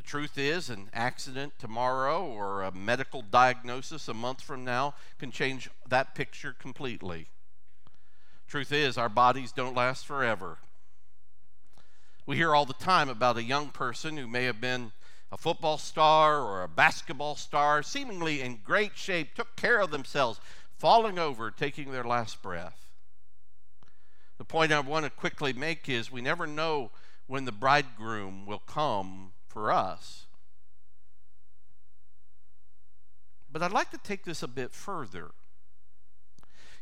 the 0.00 0.06
truth 0.06 0.38
is, 0.38 0.70
an 0.70 0.88
accident 0.94 1.52
tomorrow 1.58 2.24
or 2.24 2.62
a 2.62 2.72
medical 2.72 3.20
diagnosis 3.20 4.08
a 4.08 4.14
month 4.14 4.40
from 4.40 4.64
now 4.64 4.94
can 5.18 5.30
change 5.30 5.68
that 5.86 6.14
picture 6.14 6.54
completely. 6.58 7.26
Truth 8.48 8.72
is, 8.72 8.96
our 8.96 9.10
bodies 9.10 9.52
don't 9.52 9.76
last 9.76 10.06
forever. 10.06 10.56
We 12.24 12.36
hear 12.36 12.54
all 12.54 12.64
the 12.64 12.72
time 12.72 13.10
about 13.10 13.36
a 13.36 13.42
young 13.42 13.68
person 13.68 14.16
who 14.16 14.26
may 14.26 14.44
have 14.44 14.58
been 14.58 14.92
a 15.30 15.36
football 15.36 15.76
star 15.76 16.40
or 16.40 16.62
a 16.62 16.68
basketball 16.68 17.36
star, 17.36 17.82
seemingly 17.82 18.40
in 18.40 18.60
great 18.64 18.96
shape, 18.96 19.34
took 19.34 19.54
care 19.54 19.80
of 19.82 19.90
themselves, 19.90 20.40
falling 20.78 21.18
over, 21.18 21.50
taking 21.50 21.92
their 21.92 22.04
last 22.04 22.40
breath. 22.40 22.86
The 24.38 24.46
point 24.46 24.72
I 24.72 24.80
want 24.80 25.04
to 25.04 25.10
quickly 25.10 25.52
make 25.52 25.90
is 25.90 26.10
we 26.10 26.22
never 26.22 26.46
know 26.46 26.90
when 27.26 27.44
the 27.44 27.52
bridegroom 27.52 28.46
will 28.46 28.60
come 28.60 29.32
for 29.50 29.72
us. 29.72 30.26
But 33.52 33.62
I'd 33.62 33.72
like 33.72 33.90
to 33.90 33.98
take 33.98 34.24
this 34.24 34.44
a 34.44 34.48
bit 34.48 34.72
further. 34.72 35.32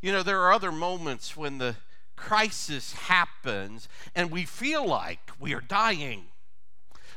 You 0.03 0.13
know, 0.13 0.23
there 0.23 0.41
are 0.43 0.53
other 0.53 0.71
moments 0.71 1.37
when 1.37 1.59
the 1.59 1.77
crisis 2.15 2.93
happens 2.93 3.89
and 4.15 4.31
we 4.31 4.45
feel 4.45 4.87
like 4.87 5.31
we 5.41 5.55
are 5.55 5.63
dying, 5.63 6.27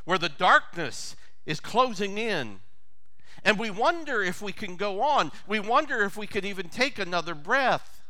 where 0.06 0.18
the 0.18 0.30
darkness 0.30 1.18
is 1.46 1.60
closing 1.60 2.18
in. 2.18 2.62
And 3.44 3.60
we 3.60 3.70
wonder 3.70 4.22
if 4.22 4.42
we 4.42 4.54
can 4.54 4.78
go 4.78 5.02
on. 5.02 5.32
We 5.48 5.60
wonder 5.60 6.02
if 6.04 6.16
we 6.16 6.28
can 6.28 6.46
even 6.46 6.70
take 6.70 6.98
another 6.98 7.36
breath. 7.36 8.02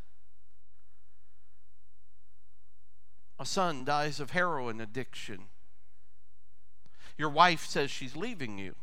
A 3.40 3.46
son 3.46 3.84
dies 3.84 4.20
of 4.20 4.32
heroin 4.32 4.80
addiction. 4.80 5.46
Your 7.22 7.30
wife 7.30 7.68
says 7.68 7.92
she's 7.92 8.16
leaving 8.16 8.58
you. 8.58 8.74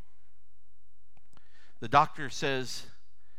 The 1.80 1.88
doctor 1.88 2.30
says 2.30 2.86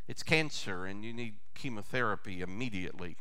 it's 0.09 0.23
cancer 0.23 0.85
and 0.85 1.05
you 1.05 1.13
need 1.13 1.35
chemotherapy 1.55 2.41
immediately. 2.41 3.15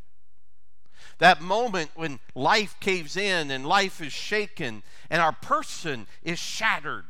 That 1.18 1.40
moment 1.40 1.92
when 1.94 2.18
life 2.34 2.74
caves 2.80 3.16
in 3.16 3.52
and 3.52 3.64
life 3.64 4.00
is 4.00 4.12
shaken 4.12 4.82
and 5.08 5.22
our 5.22 5.30
person 5.30 6.08
is 6.24 6.40
shattered. 6.40 7.04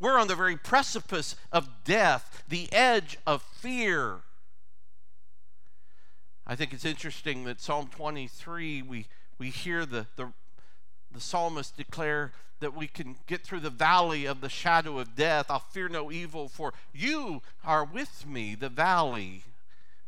We're 0.00 0.18
on 0.18 0.26
the 0.26 0.34
very 0.34 0.56
precipice 0.56 1.36
of 1.52 1.68
death, 1.84 2.42
the 2.48 2.68
edge 2.72 3.16
of 3.28 3.42
fear. 3.42 4.22
I 6.44 6.56
think 6.56 6.72
it's 6.72 6.84
interesting 6.84 7.44
that 7.44 7.60
Psalm 7.60 7.90
23, 7.94 8.82
we, 8.82 9.06
we 9.38 9.50
hear 9.50 9.86
the, 9.86 10.08
the, 10.16 10.32
the 11.12 11.20
psalmist 11.20 11.76
declare 11.76 12.32
that 12.60 12.74
we 12.74 12.86
can 12.86 13.16
get 13.26 13.44
through 13.44 13.60
the 13.60 13.70
valley 13.70 14.26
of 14.26 14.40
the 14.40 14.48
shadow 14.48 14.98
of 14.98 15.14
death. 15.14 15.46
I'll 15.48 15.58
fear 15.58 15.88
no 15.88 16.10
evil, 16.10 16.48
for 16.48 16.74
you 16.92 17.42
are 17.64 17.84
with 17.84 18.26
me, 18.26 18.54
the 18.54 18.68
valley 18.68 19.42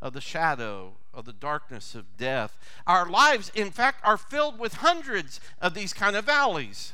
of 0.02 0.12
the 0.12 0.21
shadow 0.21 0.92
of 1.12 1.25
the 1.25 1.33
darkness 1.33 1.95
of 1.95 2.16
death. 2.16 2.59
Our 2.87 3.09
lives, 3.09 3.50
in 3.54 3.71
fact, 3.71 4.00
are 4.04 4.16
filled 4.16 4.59
with 4.59 4.75
hundreds 4.75 5.40
of 5.61 5.75
these 5.75 5.92
kind 5.92 6.16
of 6.16 6.25
valleys. 6.25 6.92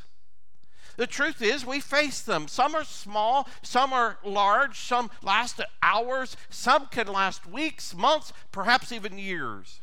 The 0.97 1.07
truth 1.07 1.43
is, 1.43 1.67
we 1.67 1.81
face 1.81 2.23
them. 2.23 2.49
Some 2.49 2.75
are 2.75 2.85
small, 2.85 3.49
some 3.63 3.93
are 3.93 4.19
large, 4.25 4.81
some 4.81 5.11
last 5.23 5.61
hours, 5.83 6.37
some 6.49 6.87
can 6.87 7.07
last 7.07 7.47
weeks, 7.47 7.95
months, 7.95 8.33
perhaps 8.51 8.93
even 8.93 9.19
years. 9.19 9.81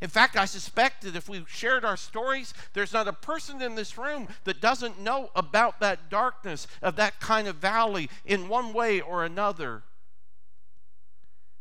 In 0.00 0.08
fact, 0.08 0.36
I 0.36 0.44
suspect 0.44 1.02
that 1.02 1.16
if 1.16 1.28
we 1.28 1.44
shared 1.48 1.84
our 1.84 1.96
stories, 1.96 2.54
there's 2.72 2.92
not 2.92 3.08
a 3.08 3.12
person 3.12 3.60
in 3.60 3.74
this 3.74 3.98
room 3.98 4.28
that 4.44 4.60
doesn't 4.60 5.00
know 5.00 5.30
about 5.34 5.80
that 5.80 6.08
darkness 6.08 6.66
of 6.82 6.96
that 6.96 7.20
kind 7.20 7.48
of 7.48 7.56
valley 7.56 8.08
in 8.24 8.48
one 8.48 8.72
way 8.72 9.00
or 9.00 9.24
another. 9.24 9.82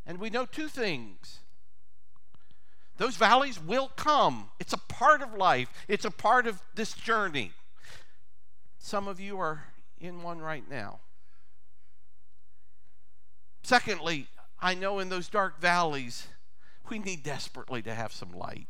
And 0.06 0.20
we 0.20 0.30
know 0.30 0.46
two 0.46 0.68
things. 0.68 1.40
Those 2.98 3.16
valleys 3.16 3.62
will 3.62 3.90
come. 3.96 4.50
It's 4.60 4.74
a 4.74 4.78
part 4.78 5.22
of 5.22 5.34
life, 5.34 5.70
it's 5.88 6.06
a 6.06 6.12
part 6.12 6.48
of 6.48 6.62
this 6.76 6.94
journey. 6.94 7.52
Some 8.80 9.08
of 9.08 9.20
you 9.20 9.40
are 9.40 9.66
in 10.00 10.22
one 10.22 10.40
right 10.40 10.68
now. 10.70 11.00
Secondly, 13.64 14.28
I 14.60 14.74
know 14.76 15.00
in 15.00 15.10
those 15.10 15.28
dark 15.28 15.60
valleys, 15.60 16.28
we 16.90 17.00
need 17.00 17.24
desperately 17.24 17.82
to 17.84 17.94
have 17.94 18.12
some 18.12 18.32
light. 18.32 18.68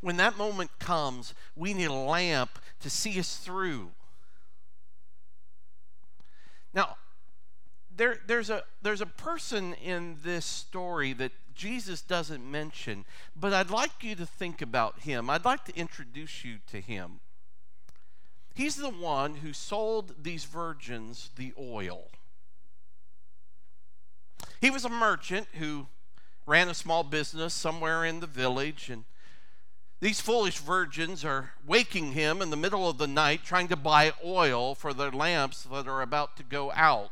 When 0.00 0.16
that 0.18 0.36
moment 0.36 0.70
comes, 0.78 1.34
we 1.56 1.72
need 1.72 1.86
a 1.86 1.92
lamp 1.92 2.58
to 2.80 2.90
see 2.90 3.18
us 3.18 3.36
through. 3.36 3.90
Now, 6.74 6.96
there, 7.96 8.18
there's, 8.26 8.50
a, 8.50 8.64
there's 8.82 9.00
a 9.00 9.06
person 9.06 9.74
in 9.74 10.18
this 10.22 10.44
story 10.44 11.12
that 11.14 11.32
Jesus 11.54 12.02
doesn't 12.02 12.44
mention, 12.44 13.04
but 13.36 13.52
I'd 13.52 13.70
like 13.70 14.02
you 14.02 14.16
to 14.16 14.26
think 14.26 14.60
about 14.60 15.00
him. 15.00 15.30
I'd 15.30 15.44
like 15.44 15.64
to 15.66 15.76
introduce 15.76 16.44
you 16.44 16.58
to 16.70 16.80
him. 16.80 17.20
He's 18.54 18.76
the 18.76 18.90
one 18.90 19.36
who 19.36 19.52
sold 19.52 20.22
these 20.22 20.44
virgins 20.44 21.30
the 21.36 21.52
oil. 21.58 22.08
He 24.60 24.70
was 24.70 24.84
a 24.84 24.88
merchant 24.88 25.48
who 25.54 25.88
ran 26.46 26.68
a 26.68 26.74
small 26.74 27.04
business 27.04 27.54
somewhere 27.54 28.04
in 28.04 28.20
the 28.20 28.26
village, 28.26 28.90
and 28.90 29.04
these 30.00 30.20
foolish 30.20 30.58
virgins 30.58 31.24
are 31.24 31.52
waking 31.66 32.12
him 32.12 32.42
in 32.42 32.50
the 32.50 32.56
middle 32.56 32.88
of 32.88 32.98
the 32.98 33.06
night 33.06 33.44
trying 33.44 33.68
to 33.68 33.76
buy 33.76 34.12
oil 34.24 34.74
for 34.74 34.92
their 34.92 35.10
lamps 35.10 35.62
that 35.64 35.88
are 35.88 36.02
about 36.02 36.36
to 36.36 36.42
go 36.42 36.72
out. 36.72 37.10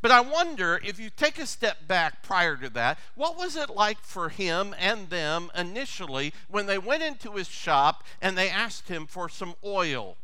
But 0.00 0.12
I 0.12 0.20
wonder 0.20 0.80
if 0.84 1.00
you 1.00 1.10
take 1.10 1.38
a 1.38 1.46
step 1.46 1.88
back 1.88 2.22
prior 2.22 2.56
to 2.56 2.68
that, 2.70 2.98
what 3.16 3.36
was 3.36 3.56
it 3.56 3.70
like 3.70 4.00
for 4.00 4.28
him 4.28 4.74
and 4.78 5.10
them 5.10 5.50
initially 5.56 6.32
when 6.48 6.66
they 6.66 6.78
went 6.78 7.02
into 7.02 7.34
his 7.34 7.48
shop 7.48 8.04
and 8.22 8.38
they 8.38 8.48
asked 8.48 8.88
him 8.88 9.06
for 9.06 9.28
some 9.28 9.56
oil? 9.64 10.16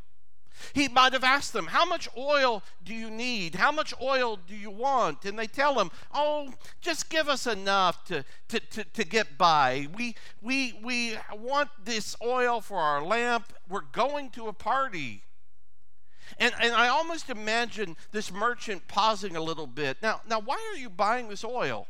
He 0.72 0.88
might 0.88 1.12
have 1.12 1.24
asked 1.24 1.52
them, 1.52 1.66
How 1.66 1.84
much 1.84 2.08
oil 2.16 2.62
do 2.84 2.94
you 2.94 3.10
need? 3.10 3.56
How 3.56 3.72
much 3.72 3.92
oil 4.00 4.36
do 4.36 4.54
you 4.54 4.70
want? 4.70 5.24
And 5.24 5.38
they 5.38 5.46
tell 5.46 5.78
him, 5.80 5.90
Oh, 6.12 6.54
just 6.80 7.10
give 7.10 7.28
us 7.28 7.46
enough 7.46 8.04
to, 8.04 8.24
to, 8.48 8.60
to, 8.60 8.84
to 8.84 9.04
get 9.04 9.36
by. 9.36 9.88
We, 9.96 10.14
we, 10.42 10.78
we 10.82 11.16
want 11.32 11.70
this 11.84 12.16
oil 12.22 12.60
for 12.60 12.78
our 12.78 13.02
lamp. 13.02 13.52
We're 13.68 13.80
going 13.80 14.30
to 14.30 14.48
a 14.48 14.52
party. 14.52 15.22
And, 16.38 16.54
and 16.60 16.72
I 16.72 16.88
almost 16.88 17.30
imagine 17.30 17.96
this 18.12 18.32
merchant 18.32 18.88
pausing 18.88 19.36
a 19.36 19.42
little 19.42 19.66
bit. 19.66 19.98
Now, 20.02 20.22
now, 20.28 20.40
why 20.40 20.56
are 20.72 20.78
you 20.78 20.90
buying 20.90 21.28
this 21.28 21.44
oil? 21.44 21.86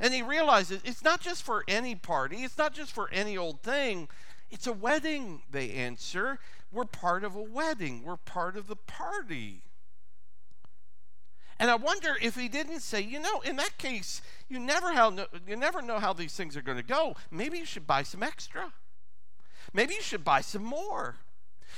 And 0.00 0.12
he 0.12 0.22
realizes 0.22 0.80
it's 0.84 1.04
not 1.04 1.20
just 1.20 1.42
for 1.42 1.64
any 1.68 1.94
party, 1.94 2.38
it's 2.38 2.58
not 2.58 2.74
just 2.74 2.92
for 2.92 3.08
any 3.10 3.38
old 3.38 3.62
thing. 3.62 4.08
It's 4.50 4.66
a 4.66 4.72
wedding, 4.72 5.42
they 5.50 5.72
answer. 5.72 6.38
We're 6.74 6.84
part 6.84 7.22
of 7.22 7.36
a 7.36 7.42
wedding, 7.42 8.02
we're 8.04 8.16
part 8.16 8.56
of 8.56 8.66
the 8.66 8.76
party. 8.76 9.62
And 11.60 11.70
I 11.70 11.76
wonder 11.76 12.16
if 12.20 12.34
he 12.34 12.48
didn't 12.48 12.80
say, 12.80 13.00
you 13.00 13.20
know, 13.20 13.40
in 13.42 13.54
that 13.56 13.78
case, 13.78 14.20
you 14.48 14.58
never, 14.58 14.92
how, 14.92 15.16
you 15.46 15.54
never 15.54 15.80
know 15.80 16.00
how 16.00 16.12
these 16.12 16.34
things 16.34 16.56
are 16.56 16.62
going 16.62 16.78
to 16.78 16.82
go. 16.82 17.14
Maybe 17.30 17.58
you 17.58 17.64
should 17.64 17.86
buy 17.86 18.02
some 18.02 18.24
extra. 18.24 18.72
Maybe 19.72 19.94
you 19.94 20.02
should 20.02 20.24
buy 20.24 20.40
some 20.40 20.64
more. 20.64 21.16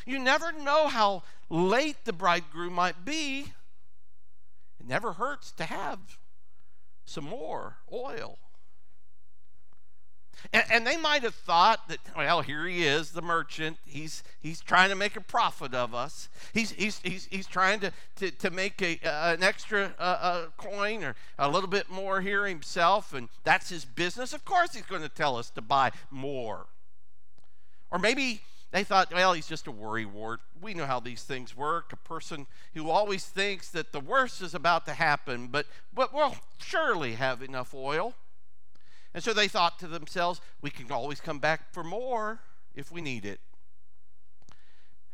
You 0.06 0.18
never 0.18 0.50
know 0.50 0.88
how 0.88 1.24
late 1.50 2.04
the 2.04 2.14
bridegroom 2.14 2.72
might 2.72 3.04
be. 3.04 3.52
It 4.80 4.87
never 4.88 5.12
hurts 5.12 5.52
to 5.52 5.64
have 5.64 6.18
some 7.04 7.24
more 7.24 7.76
oil. 7.92 8.38
And, 10.53 10.64
and, 10.70 10.87
they 10.87 10.96
might 10.96 11.22
have 11.22 11.35
thought 11.35 11.88
that, 11.88 11.99
well, 12.16 12.42
here 12.42 12.66
he 12.66 12.85
is, 12.85 13.11
the 13.11 13.22
merchant. 13.22 13.79
He's, 13.85 14.22
he's 14.40 14.61
trying 14.61 14.90
to 14.90 14.94
make 14.94 15.16
a 15.16 15.20
profit 15.20 15.75
of 15.75 15.94
us. 15.94 16.29
He's, 16.53 16.72
he's, 16.72 17.01
he's, 17.03 17.27
he's 17.27 17.46
trying 17.46 17.81
to, 17.81 17.92
to, 18.16 18.31
to 18.31 18.51
make 18.51 18.81
a, 18.83 19.01
uh, 19.05 19.35
an 19.35 19.42
extra 19.42 19.94
uh, 19.99 20.03
uh, 20.03 20.46
coin 20.57 21.03
or 21.03 21.14
a 21.38 21.49
little 21.49 21.68
bit 21.68 21.90
more 21.90 22.20
here 22.20 22.46
himself, 22.46 23.12
and 23.12 23.29
that's 23.44 23.70
his 23.70 23.85
business. 23.85 24.33
Of 24.33 24.44
course, 24.44 24.75
he's 24.75 24.87
going 24.87 25.03
to 25.03 25.09
tell 25.09 25.37
us 25.37 25.51
to 25.51 25.62
buy 25.62 25.90
more. 26.11 26.66
Or 27.90 27.99
maybe 27.99 28.42
they 28.72 28.85
thought, 28.85 29.12
well, 29.12 29.33
he's 29.33 29.46
just 29.46 29.66
a 29.66 29.72
worrywart. 29.72 30.38
We 30.61 30.75
know 30.75 30.87
how 30.87 31.01
these 31.01 31.22
things 31.22 31.57
work. 31.57 31.92
A 31.92 31.96
person 31.96 32.46
who 32.75 32.90
always 32.90 33.25
thinks 33.25 33.70
that 33.70 33.92
the 33.92 34.01
worst 34.01 34.42
is 34.42 34.55
about 34.55 34.87
to 34.87 34.92
happen, 34.92 35.49
but, 35.49 35.66
but 35.94 36.12
we'll 36.12 36.37
surely 36.59 37.14
have 37.14 37.42
enough 37.42 37.75
oil. 37.75 38.14
And 39.16 39.24
so 39.24 39.33
they 39.33 39.48
thought 39.48 39.79
to 39.79 39.88
themselves, 39.88 40.42
we 40.61 40.68
can 40.68 40.92
always 40.92 41.22
come 41.22 41.38
back 41.38 41.72
for 41.72 41.83
more 41.83 42.40
if 42.74 42.92
we 42.92 43.00
need 43.00 43.24
it. 43.24 43.40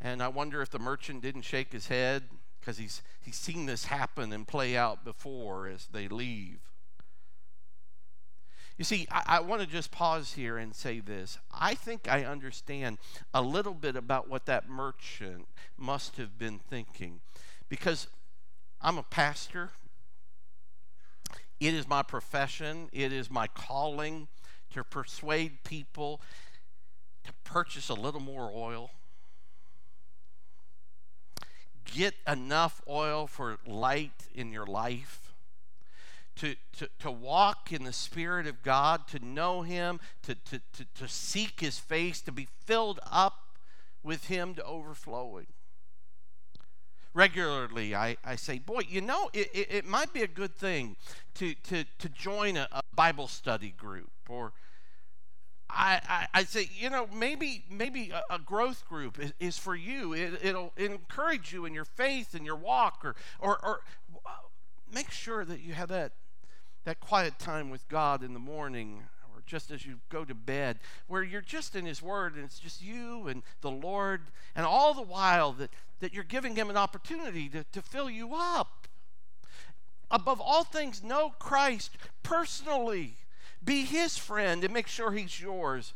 And 0.00 0.20
I 0.20 0.26
wonder 0.26 0.60
if 0.60 0.70
the 0.70 0.80
merchant 0.80 1.22
didn't 1.22 1.42
shake 1.42 1.72
his 1.72 1.86
head 1.86 2.24
because 2.58 2.78
he's, 2.78 3.00
he's 3.20 3.36
seen 3.36 3.66
this 3.66 3.84
happen 3.84 4.32
and 4.32 4.44
play 4.46 4.76
out 4.76 5.04
before 5.04 5.68
as 5.68 5.86
they 5.86 6.08
leave. 6.08 6.58
You 8.76 8.84
see, 8.84 9.06
I, 9.08 9.22
I 9.36 9.40
want 9.40 9.62
to 9.62 9.68
just 9.68 9.92
pause 9.92 10.32
here 10.32 10.58
and 10.58 10.74
say 10.74 10.98
this. 10.98 11.38
I 11.52 11.74
think 11.74 12.08
I 12.10 12.24
understand 12.24 12.98
a 13.32 13.40
little 13.40 13.74
bit 13.74 13.94
about 13.94 14.28
what 14.28 14.46
that 14.46 14.68
merchant 14.68 15.46
must 15.78 16.16
have 16.16 16.36
been 16.36 16.58
thinking 16.58 17.20
because 17.68 18.08
I'm 18.80 18.98
a 18.98 19.04
pastor. 19.04 19.70
It 21.62 21.74
is 21.74 21.86
my 21.86 22.02
profession, 22.02 22.88
it 22.92 23.12
is 23.12 23.30
my 23.30 23.46
calling 23.46 24.26
to 24.72 24.82
persuade 24.82 25.62
people 25.62 26.20
to 27.22 27.32
purchase 27.44 27.88
a 27.88 27.94
little 27.94 28.20
more 28.20 28.50
oil. 28.52 28.90
Get 31.84 32.14
enough 32.26 32.82
oil 32.88 33.28
for 33.28 33.58
light 33.64 34.26
in 34.34 34.50
your 34.50 34.66
life 34.66 35.32
to, 36.34 36.56
to, 36.78 36.88
to 36.98 37.12
walk 37.12 37.70
in 37.72 37.84
the 37.84 37.92
Spirit 37.92 38.48
of 38.48 38.64
God, 38.64 39.06
to 39.08 39.24
know 39.24 39.62
Him, 39.62 40.00
to, 40.22 40.34
to, 40.34 40.60
to, 40.72 40.84
to 40.96 41.06
seek 41.06 41.60
His 41.60 41.78
face, 41.78 42.20
to 42.22 42.32
be 42.32 42.48
filled 42.64 42.98
up 43.08 43.56
with 44.02 44.24
Him 44.24 44.56
to 44.56 44.64
overflowing. 44.64 45.46
Regularly, 47.14 47.94
I, 47.94 48.16
I 48.24 48.36
say, 48.36 48.58
boy, 48.58 48.82
you 48.88 49.02
know, 49.02 49.28
it, 49.34 49.50
it, 49.52 49.66
it 49.70 49.84
might 49.86 50.12
be 50.12 50.22
a 50.22 50.26
good 50.26 50.54
thing 50.54 50.96
to, 51.34 51.54
to, 51.64 51.84
to 51.98 52.08
join 52.08 52.56
a, 52.56 52.66
a 52.72 52.82
Bible 52.94 53.28
study 53.28 53.70
group 53.70 54.10
or 54.28 54.52
I, 55.74 56.00
I, 56.08 56.26
I, 56.40 56.44
say, 56.44 56.68
you 56.78 56.90
know, 56.90 57.08
maybe 57.14 57.64
maybe 57.70 58.10
a, 58.10 58.34
a 58.34 58.38
growth 58.38 58.86
group 58.86 59.18
is, 59.18 59.32
is, 59.40 59.58
for 59.58 59.74
you. 59.74 60.12
It, 60.12 60.54
will 60.54 60.72
encourage 60.76 61.52
you 61.52 61.64
in 61.64 61.72
your 61.72 61.86
faith 61.86 62.34
and 62.34 62.44
your 62.44 62.56
walk, 62.56 63.00
or, 63.04 63.14
or, 63.40 63.58
or 63.64 63.80
make 64.92 65.10
sure 65.10 65.44
that 65.44 65.60
you 65.60 65.72
have 65.72 65.88
that 65.88 66.12
that 66.84 67.00
quiet 67.00 67.38
time 67.38 67.70
with 67.70 67.88
God 67.88 68.22
in 68.22 68.34
the 68.34 68.40
morning 68.40 69.04
just 69.46 69.70
as 69.70 69.86
you 69.86 70.00
go 70.08 70.24
to 70.24 70.34
bed, 70.34 70.78
where 71.06 71.22
you're 71.22 71.40
just 71.40 71.76
in 71.76 71.86
His 71.86 72.02
Word 72.02 72.34
and 72.34 72.44
it's 72.44 72.58
just 72.58 72.82
you 72.82 73.28
and 73.28 73.42
the 73.60 73.70
Lord, 73.70 74.22
and 74.54 74.66
all 74.66 74.94
the 74.94 75.02
while 75.02 75.52
that, 75.52 75.70
that 76.00 76.12
you're 76.12 76.24
giving 76.24 76.56
Him 76.56 76.70
an 76.70 76.76
opportunity 76.76 77.48
to, 77.50 77.64
to 77.72 77.82
fill 77.82 78.10
you 78.10 78.34
up. 78.34 78.88
Above 80.10 80.40
all 80.40 80.64
things, 80.64 81.02
know 81.02 81.30
Christ 81.38 81.96
personally. 82.22 83.16
Be 83.64 83.84
His 83.84 84.18
friend 84.18 84.64
and 84.64 84.74
make 84.74 84.88
sure 84.88 85.12
He's 85.12 85.40
yours. 85.40 85.94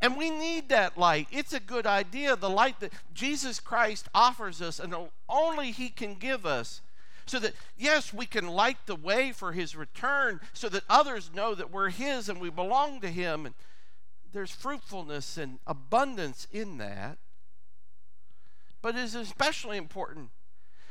And 0.00 0.16
we 0.16 0.30
need 0.30 0.70
that 0.70 0.96
light. 0.96 1.28
It's 1.30 1.52
a 1.52 1.60
good 1.60 1.86
idea, 1.86 2.34
the 2.34 2.48
light 2.48 2.80
that 2.80 2.92
Jesus 3.12 3.60
Christ 3.60 4.08
offers 4.14 4.62
us 4.62 4.80
and 4.80 4.94
only 5.28 5.72
He 5.72 5.90
can 5.90 6.14
give 6.14 6.46
us 6.46 6.80
so 7.30 7.38
that, 7.38 7.54
yes, 7.78 8.12
we 8.12 8.26
can 8.26 8.48
light 8.48 8.78
the 8.86 8.96
way 8.96 9.30
for 9.30 9.52
his 9.52 9.76
return 9.76 10.40
so 10.52 10.68
that 10.68 10.82
others 10.88 11.30
know 11.32 11.54
that 11.54 11.70
we're 11.70 11.90
his 11.90 12.28
and 12.28 12.40
we 12.40 12.50
belong 12.50 13.00
to 13.00 13.08
him. 13.08 13.46
And 13.46 13.54
there's 14.32 14.50
fruitfulness 14.50 15.36
and 15.36 15.60
abundance 15.64 16.48
in 16.50 16.78
that. 16.78 17.18
But 18.82 18.96
it 18.96 19.02
is 19.02 19.14
especially 19.14 19.76
important 19.76 20.30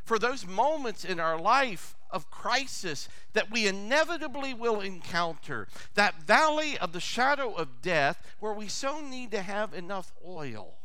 for 0.06 0.18
those 0.18 0.48
moments 0.48 1.04
in 1.04 1.20
our 1.20 1.38
life 1.38 1.98
of 2.10 2.32
crisis 2.32 3.10
that 3.34 3.52
we 3.52 3.68
inevitably 3.68 4.54
will 4.54 4.80
encounter, 4.80 5.68
that 5.96 6.24
valley 6.24 6.78
of 6.78 6.94
the 6.94 7.02
shadow 7.02 7.52
of 7.54 7.82
death 7.82 8.26
where 8.40 8.54
we 8.54 8.70
so 8.70 9.02
need 9.02 9.32
to 9.32 9.42
have 9.42 9.74
enough 9.74 10.14
oil 10.26 10.76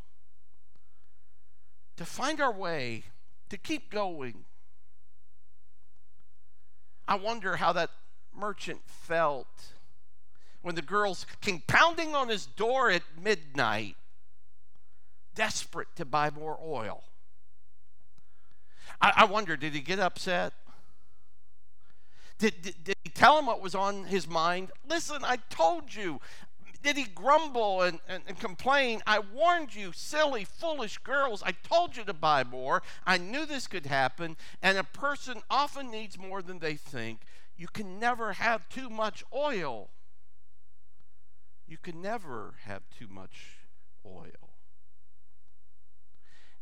to 1.97 2.05
find 2.05 2.41
our 2.41 2.53
way, 2.53 3.05
to 3.49 3.57
keep 3.57 3.89
going, 3.89 4.45
I 7.07 7.17
wonder 7.17 7.57
how 7.57 7.73
that 7.73 7.91
merchant 8.35 8.81
felt 8.87 9.47
when 10.63 10.75
the 10.75 10.83
girls 10.83 11.27
came 11.43 11.63
pounding 11.67 12.15
on 12.15 12.29
his 12.29 12.47
door 12.47 12.91
at 12.91 13.03
midnight, 13.23 13.97
desperate 15.35 15.89
to 15.97 16.05
buy 16.05 16.31
more 16.31 16.59
oil. 16.63 17.05
I, 19.01 19.13
I 19.17 19.25
wonder, 19.27 19.57
did 19.57 19.75
he 19.75 19.81
get 19.81 19.99
upset? 19.99 20.55
Did, 22.39 22.63
did, 22.63 22.75
did, 22.83 22.97
he 23.05 23.11
tell 23.11 23.39
him 23.39 23.47
what 23.47 23.61
was 23.61 23.75
on 23.75 24.05
his 24.05 24.27
mind? 24.27 24.71
Listen, 24.89 25.23
I 25.23 25.37
told 25.51 25.95
you 25.95 26.21
did 26.85 26.99
he 26.99 27.05
grumble 27.05 27.81
and, 27.81 27.99
and, 28.07 28.23
and, 28.29 28.39
complain? 28.39 29.01
I 29.07 29.19
warned 29.19 29.75
you, 29.75 29.91
silly, 29.93 30.45
foolish 30.45 30.99
girls. 30.99 31.43
I 31.43 31.53
told 31.53 31.97
you 31.97 32.05
to 32.05 32.13
buy 32.13 32.45
more. 32.45 32.83
I 33.07 33.17
knew 33.17 33.47
this 33.47 33.67
could 33.67 33.87
happen. 33.87 34.37
And 34.63 34.77
a 34.77 34.85
person 34.85 35.41
often 35.51 35.91
needs 35.91 36.19
more 36.19 36.43
than 36.43 36.59
they 36.59 36.75
think. 36.75 37.23
You 37.57 37.69
can 37.69 37.99
never 37.99 38.35
have 38.35 38.69
too 38.69 38.91
much 38.91 39.25
oil. 39.35 39.89
You 41.67 41.79
can 41.79 42.03
never 42.03 42.57
have 42.65 42.83
too 42.97 43.09
much 43.09 43.57
oil. 44.05 44.51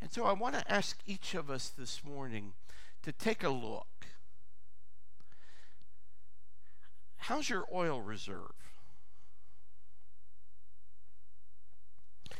And 0.01 0.13
so 0.13 0.25
I 0.25 0.33
want 0.33 0.55
to 0.55 0.73
ask 0.73 1.01
each 1.05 1.35
of 1.35 1.51
us 1.51 1.69
this 1.69 2.05
morning 2.05 2.53
to 3.03 3.11
take 3.11 3.43
a 3.43 3.49
look. 3.49 4.07
How's 7.17 7.49
your 7.51 7.67
oil 7.73 8.01
reserve? 8.01 8.53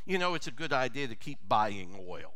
You 0.05 0.19
know, 0.19 0.35
it's 0.35 0.47
a 0.47 0.53
good 0.53 0.73
idea 0.73 1.09
to 1.09 1.15
keep 1.15 1.39
buying 1.49 1.99
oil. 2.09 2.33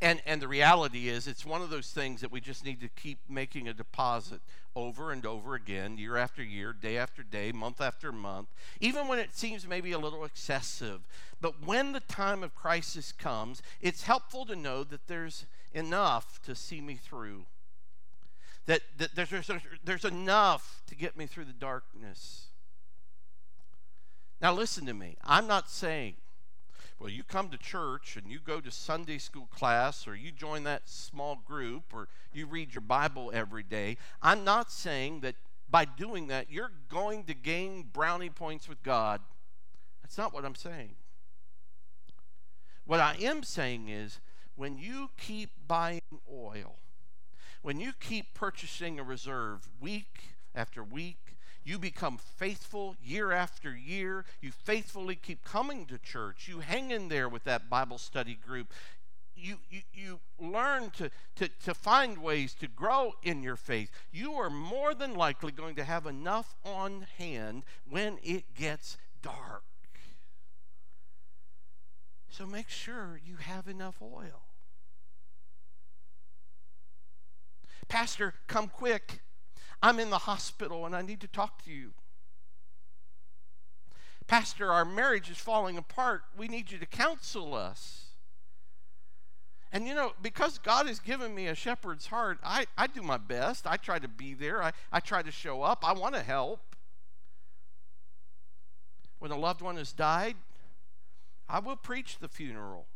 And, 0.00 0.20
and 0.26 0.42
the 0.42 0.48
reality 0.48 1.08
is, 1.08 1.28
it's 1.28 1.46
one 1.46 1.62
of 1.62 1.70
those 1.70 1.90
things 1.90 2.22
that 2.22 2.32
we 2.32 2.40
just 2.40 2.64
need 2.64 2.80
to 2.80 2.88
keep 2.88 3.20
making 3.28 3.68
a 3.68 3.72
deposit 3.72 4.40
over 4.74 5.12
and 5.12 5.24
over 5.24 5.54
again, 5.54 5.96
year 5.96 6.16
after 6.16 6.42
year, 6.42 6.72
day 6.72 6.96
after 6.96 7.22
day, 7.22 7.52
month 7.52 7.80
after 7.80 8.10
month, 8.10 8.48
even 8.80 9.06
when 9.06 9.20
it 9.20 9.36
seems 9.36 9.68
maybe 9.68 9.92
a 9.92 9.98
little 9.98 10.24
excessive. 10.24 11.02
But 11.40 11.64
when 11.64 11.92
the 11.92 12.00
time 12.00 12.42
of 12.42 12.52
crisis 12.56 13.12
comes, 13.12 13.62
it's 13.80 14.02
helpful 14.02 14.44
to 14.46 14.56
know 14.56 14.82
that 14.82 15.06
there's 15.06 15.46
enough 15.72 16.42
to 16.42 16.56
see 16.56 16.80
me 16.80 16.96
through, 16.96 17.44
that, 18.66 18.80
that 18.98 19.14
there's, 19.14 19.30
there's, 19.30 19.62
there's 19.84 20.04
enough 20.04 20.82
to 20.88 20.96
get 20.96 21.16
me 21.16 21.26
through 21.26 21.44
the 21.44 21.52
darkness. 21.52 22.46
Now, 24.40 24.52
listen 24.52 24.84
to 24.86 24.94
me. 24.94 25.16
I'm 25.22 25.46
not 25.46 25.70
saying 25.70 26.14
well, 27.02 27.10
you 27.10 27.24
come 27.24 27.48
to 27.48 27.58
church 27.58 28.16
and 28.16 28.30
you 28.30 28.38
go 28.38 28.60
to 28.60 28.70
Sunday 28.70 29.18
school 29.18 29.48
class 29.50 30.06
or 30.06 30.14
you 30.14 30.30
join 30.30 30.62
that 30.62 30.88
small 30.88 31.34
group 31.44 31.92
or 31.92 32.06
you 32.32 32.46
read 32.46 32.74
your 32.74 32.80
Bible 32.80 33.32
every 33.34 33.64
day. 33.64 33.96
I'm 34.22 34.44
not 34.44 34.70
saying 34.70 35.18
that 35.22 35.34
by 35.68 35.84
doing 35.84 36.28
that 36.28 36.46
you're 36.48 36.70
going 36.88 37.24
to 37.24 37.34
gain 37.34 37.88
brownie 37.92 38.30
points 38.30 38.68
with 38.68 38.84
God. 38.84 39.20
That's 40.00 40.16
not 40.16 40.32
what 40.32 40.44
I'm 40.44 40.54
saying. 40.54 40.94
What 42.84 43.00
I 43.00 43.16
am 43.20 43.42
saying 43.42 43.88
is 43.88 44.20
when 44.54 44.78
you 44.78 45.10
keep 45.18 45.50
buying 45.66 46.02
oil, 46.32 46.76
when 47.62 47.80
you 47.80 47.94
keep 47.98 48.32
purchasing 48.32 49.00
a 49.00 49.02
reserve 49.02 49.68
week 49.80 50.36
after 50.54 50.84
week 50.84 51.34
you 51.64 51.78
become 51.78 52.18
faithful 52.18 52.96
year 53.02 53.30
after 53.32 53.76
year. 53.76 54.24
You 54.40 54.50
faithfully 54.50 55.14
keep 55.14 55.44
coming 55.44 55.86
to 55.86 55.98
church. 55.98 56.48
You 56.48 56.60
hang 56.60 56.90
in 56.90 57.08
there 57.08 57.28
with 57.28 57.44
that 57.44 57.70
Bible 57.70 57.98
study 57.98 58.34
group. 58.34 58.72
You, 59.36 59.56
you, 59.70 59.80
you 59.94 60.20
learn 60.38 60.90
to, 60.90 61.10
to, 61.36 61.48
to 61.64 61.74
find 61.74 62.18
ways 62.18 62.54
to 62.54 62.68
grow 62.68 63.14
in 63.22 63.42
your 63.42 63.56
faith. 63.56 63.90
You 64.12 64.34
are 64.34 64.50
more 64.50 64.94
than 64.94 65.14
likely 65.14 65.52
going 65.52 65.76
to 65.76 65.84
have 65.84 66.06
enough 66.06 66.54
on 66.64 67.06
hand 67.18 67.64
when 67.88 68.18
it 68.22 68.54
gets 68.54 68.98
dark. 69.22 69.62
So 72.28 72.46
make 72.46 72.68
sure 72.68 73.20
you 73.24 73.36
have 73.36 73.68
enough 73.68 74.00
oil. 74.02 74.42
Pastor, 77.88 78.34
come 78.46 78.68
quick. 78.68 79.20
I'm 79.82 79.98
in 79.98 80.10
the 80.10 80.18
hospital 80.18 80.86
and 80.86 80.94
I 80.94 81.02
need 81.02 81.20
to 81.20 81.26
talk 81.26 81.64
to 81.64 81.70
you. 81.70 81.90
Pastor, 84.28 84.72
our 84.72 84.84
marriage 84.84 85.28
is 85.28 85.38
falling 85.38 85.76
apart. 85.76 86.22
We 86.36 86.46
need 86.48 86.70
you 86.70 86.78
to 86.78 86.86
counsel 86.86 87.54
us. 87.54 88.04
And 89.72 89.88
you 89.88 89.94
know, 89.94 90.12
because 90.20 90.58
God 90.58 90.86
has 90.86 91.00
given 91.00 91.34
me 91.34 91.46
a 91.48 91.54
shepherd's 91.54 92.06
heart, 92.06 92.38
I, 92.44 92.66
I 92.76 92.86
do 92.86 93.02
my 93.02 93.16
best. 93.16 93.66
I 93.66 93.76
try 93.76 93.98
to 93.98 94.08
be 94.08 94.34
there, 94.34 94.62
I, 94.62 94.72
I 94.92 95.00
try 95.00 95.22
to 95.22 95.30
show 95.30 95.62
up, 95.62 95.86
I 95.86 95.92
want 95.92 96.14
to 96.14 96.22
help. 96.22 96.60
When 99.18 99.30
a 99.30 99.38
loved 99.38 99.62
one 99.62 99.76
has 99.76 99.92
died, 99.92 100.36
I 101.48 101.58
will 101.58 101.76
preach 101.76 102.18
the 102.18 102.28
funeral. 102.28 102.86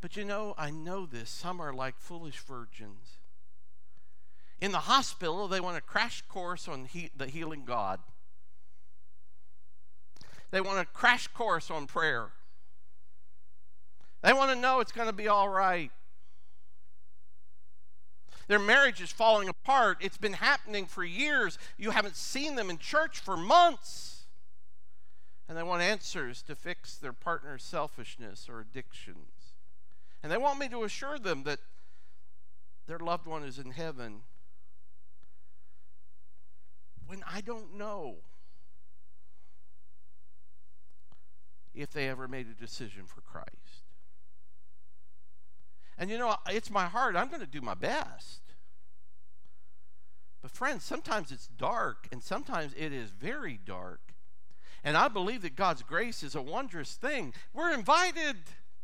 But 0.00 0.16
you 0.16 0.24
know, 0.24 0.54
I 0.56 0.70
know 0.70 1.06
this. 1.06 1.28
Some 1.30 1.60
are 1.60 1.72
like 1.72 1.98
foolish 1.98 2.38
virgins. 2.38 3.18
In 4.60 4.72
the 4.72 4.78
hospital, 4.78 5.46
they 5.46 5.60
want 5.60 5.76
a 5.76 5.80
crash 5.80 6.22
course 6.28 6.66
on 6.66 6.86
he- 6.86 7.10
the 7.16 7.26
healing 7.26 7.64
God. 7.64 8.00
They 10.50 10.60
want 10.60 10.80
a 10.80 10.84
crash 10.84 11.28
course 11.28 11.70
on 11.70 11.86
prayer. 11.86 12.30
They 14.22 14.32
want 14.32 14.50
to 14.50 14.56
know 14.56 14.80
it's 14.80 14.92
going 14.92 15.08
to 15.08 15.14
be 15.14 15.28
all 15.28 15.48
right. 15.48 15.92
Their 18.48 18.58
marriage 18.58 19.00
is 19.00 19.12
falling 19.12 19.48
apart. 19.48 19.98
It's 20.00 20.16
been 20.16 20.32
happening 20.32 20.86
for 20.86 21.04
years. 21.04 21.58
You 21.76 21.90
haven't 21.90 22.16
seen 22.16 22.56
them 22.56 22.70
in 22.70 22.78
church 22.78 23.20
for 23.20 23.36
months. 23.36 24.26
And 25.48 25.56
they 25.56 25.62
want 25.62 25.82
answers 25.82 26.42
to 26.42 26.56
fix 26.56 26.96
their 26.96 27.12
partner's 27.12 27.62
selfishness 27.62 28.48
or 28.48 28.60
addictions. 28.60 29.54
And 30.22 30.32
they 30.32 30.36
want 30.36 30.58
me 30.58 30.68
to 30.70 30.82
assure 30.82 31.18
them 31.18 31.44
that 31.44 31.60
their 32.86 32.98
loved 32.98 33.26
one 33.26 33.44
is 33.44 33.58
in 33.58 33.70
heaven 33.70 34.22
when 37.08 37.24
I 37.26 37.40
don't 37.40 37.74
know 37.74 38.16
if 41.74 41.90
they 41.90 42.08
ever 42.08 42.28
made 42.28 42.46
a 42.48 42.60
decision 42.60 43.04
for 43.06 43.22
Christ. 43.22 43.82
And 45.96 46.10
you 46.10 46.18
know, 46.18 46.36
it's 46.48 46.70
my 46.70 46.84
heart. 46.84 47.16
I'm 47.16 47.28
going 47.28 47.40
to 47.40 47.46
do 47.46 47.62
my 47.62 47.74
best. 47.74 48.42
But, 50.42 50.50
friends, 50.50 50.84
sometimes 50.84 51.32
it's 51.32 51.48
dark, 51.48 52.06
and 52.12 52.22
sometimes 52.22 52.72
it 52.76 52.92
is 52.92 53.10
very 53.10 53.58
dark. 53.64 54.14
And 54.84 54.96
I 54.96 55.08
believe 55.08 55.42
that 55.42 55.56
God's 55.56 55.82
grace 55.82 56.22
is 56.22 56.34
a 56.34 56.42
wondrous 56.42 56.94
thing. 56.94 57.32
We're 57.52 57.72
invited 57.72 58.36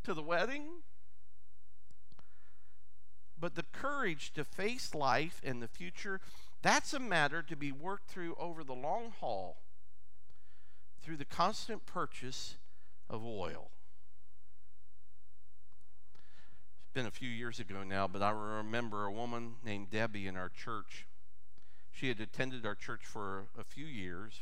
to 0.02 0.14
the 0.14 0.22
wedding. 0.22 0.82
But 3.44 3.56
the 3.56 3.78
courage 3.78 4.32
to 4.36 4.42
face 4.42 4.94
life 4.94 5.42
and 5.44 5.60
the 5.60 5.68
future, 5.68 6.22
that's 6.62 6.94
a 6.94 6.98
matter 6.98 7.42
to 7.42 7.54
be 7.54 7.72
worked 7.72 8.08
through 8.08 8.36
over 8.40 8.64
the 8.64 8.72
long 8.72 9.12
haul 9.20 9.58
through 11.02 11.18
the 11.18 11.26
constant 11.26 11.84
purchase 11.84 12.56
of 13.10 13.22
oil. 13.22 13.68
It's 16.84 16.94
been 16.94 17.04
a 17.04 17.10
few 17.10 17.28
years 17.28 17.60
ago 17.60 17.82
now, 17.82 18.08
but 18.08 18.22
I 18.22 18.30
remember 18.30 19.04
a 19.04 19.12
woman 19.12 19.56
named 19.62 19.90
Debbie 19.90 20.26
in 20.26 20.38
our 20.38 20.48
church. 20.48 21.06
She 21.92 22.08
had 22.08 22.20
attended 22.20 22.64
our 22.64 22.74
church 22.74 23.04
for 23.04 23.48
a 23.58 23.62
few 23.62 23.84
years, 23.84 24.40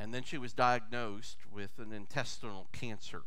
and 0.00 0.12
then 0.12 0.24
she 0.24 0.36
was 0.36 0.52
diagnosed 0.52 1.38
with 1.48 1.78
an 1.78 1.92
intestinal 1.92 2.66
cancer. 2.72 3.22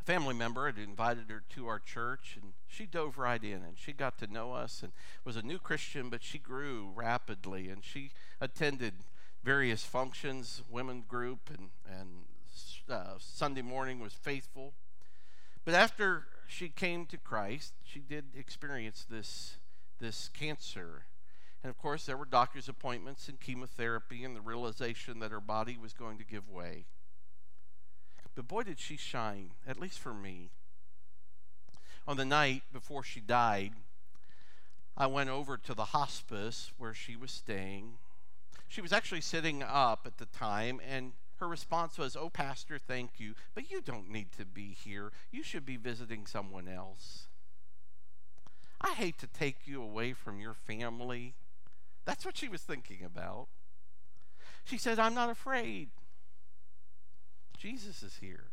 A 0.00 0.02
family 0.04 0.34
member 0.34 0.66
had 0.66 0.78
invited 0.78 1.28
her 1.28 1.42
to 1.50 1.66
our 1.66 1.78
church, 1.78 2.38
and 2.40 2.52
she 2.66 2.86
dove 2.86 3.18
right 3.18 3.42
in, 3.42 3.62
and 3.62 3.76
she 3.76 3.92
got 3.92 4.18
to 4.18 4.26
know 4.26 4.54
us 4.54 4.82
and 4.82 4.92
was 5.24 5.36
a 5.36 5.42
new 5.42 5.58
Christian, 5.58 6.08
but 6.08 6.22
she 6.22 6.38
grew 6.38 6.90
rapidly, 6.94 7.68
and 7.68 7.84
she 7.84 8.10
attended 8.40 8.94
various 9.44 9.84
functions, 9.84 10.62
women 10.70 11.04
group, 11.06 11.50
and, 11.50 11.68
and 11.86 12.08
uh, 12.88 13.14
Sunday 13.18 13.62
morning 13.62 14.00
was 14.00 14.14
faithful. 14.14 14.72
But 15.64 15.74
after 15.74 16.26
she 16.48 16.70
came 16.70 17.04
to 17.06 17.18
Christ, 17.18 17.74
she 17.84 18.00
did 18.00 18.24
experience 18.34 19.04
this, 19.08 19.56
this 20.00 20.28
cancer. 20.28 21.04
And 21.62 21.68
of 21.68 21.78
course, 21.78 22.06
there 22.06 22.16
were 22.16 22.24
doctor's 22.24 22.70
appointments 22.70 23.28
and 23.28 23.38
chemotherapy 23.38 24.24
and 24.24 24.34
the 24.34 24.40
realization 24.40 25.18
that 25.18 25.30
her 25.30 25.40
body 25.40 25.76
was 25.80 25.92
going 25.92 26.16
to 26.16 26.24
give 26.24 26.48
way. 26.48 26.86
But 28.40 28.48
boy, 28.48 28.62
did 28.62 28.80
she 28.80 28.96
shine, 28.96 29.50
at 29.68 29.78
least 29.78 29.98
for 29.98 30.14
me. 30.14 30.48
On 32.08 32.16
the 32.16 32.24
night 32.24 32.62
before 32.72 33.02
she 33.02 33.20
died, 33.20 33.72
I 34.96 35.08
went 35.08 35.28
over 35.28 35.58
to 35.58 35.74
the 35.74 35.84
hospice 35.84 36.72
where 36.78 36.94
she 36.94 37.16
was 37.16 37.32
staying. 37.32 37.98
She 38.66 38.80
was 38.80 38.94
actually 38.94 39.20
sitting 39.20 39.62
up 39.62 40.06
at 40.06 40.16
the 40.16 40.24
time, 40.24 40.80
and 40.88 41.12
her 41.36 41.46
response 41.46 41.98
was, 41.98 42.16
Oh, 42.16 42.30
Pastor, 42.30 42.78
thank 42.78 43.20
you, 43.20 43.34
but 43.54 43.70
you 43.70 43.82
don't 43.82 44.08
need 44.08 44.32
to 44.38 44.46
be 44.46 44.70
here. 44.72 45.12
You 45.30 45.42
should 45.42 45.66
be 45.66 45.76
visiting 45.76 46.24
someone 46.24 46.66
else. 46.66 47.26
I 48.80 48.94
hate 48.94 49.18
to 49.18 49.26
take 49.26 49.66
you 49.66 49.82
away 49.82 50.14
from 50.14 50.40
your 50.40 50.54
family. 50.54 51.34
That's 52.06 52.24
what 52.24 52.38
she 52.38 52.48
was 52.48 52.62
thinking 52.62 53.04
about. 53.04 53.48
She 54.64 54.78
said, 54.78 54.98
I'm 54.98 55.14
not 55.14 55.28
afraid. 55.28 55.90
Jesus 57.60 58.02
is 58.02 58.16
here. 58.22 58.46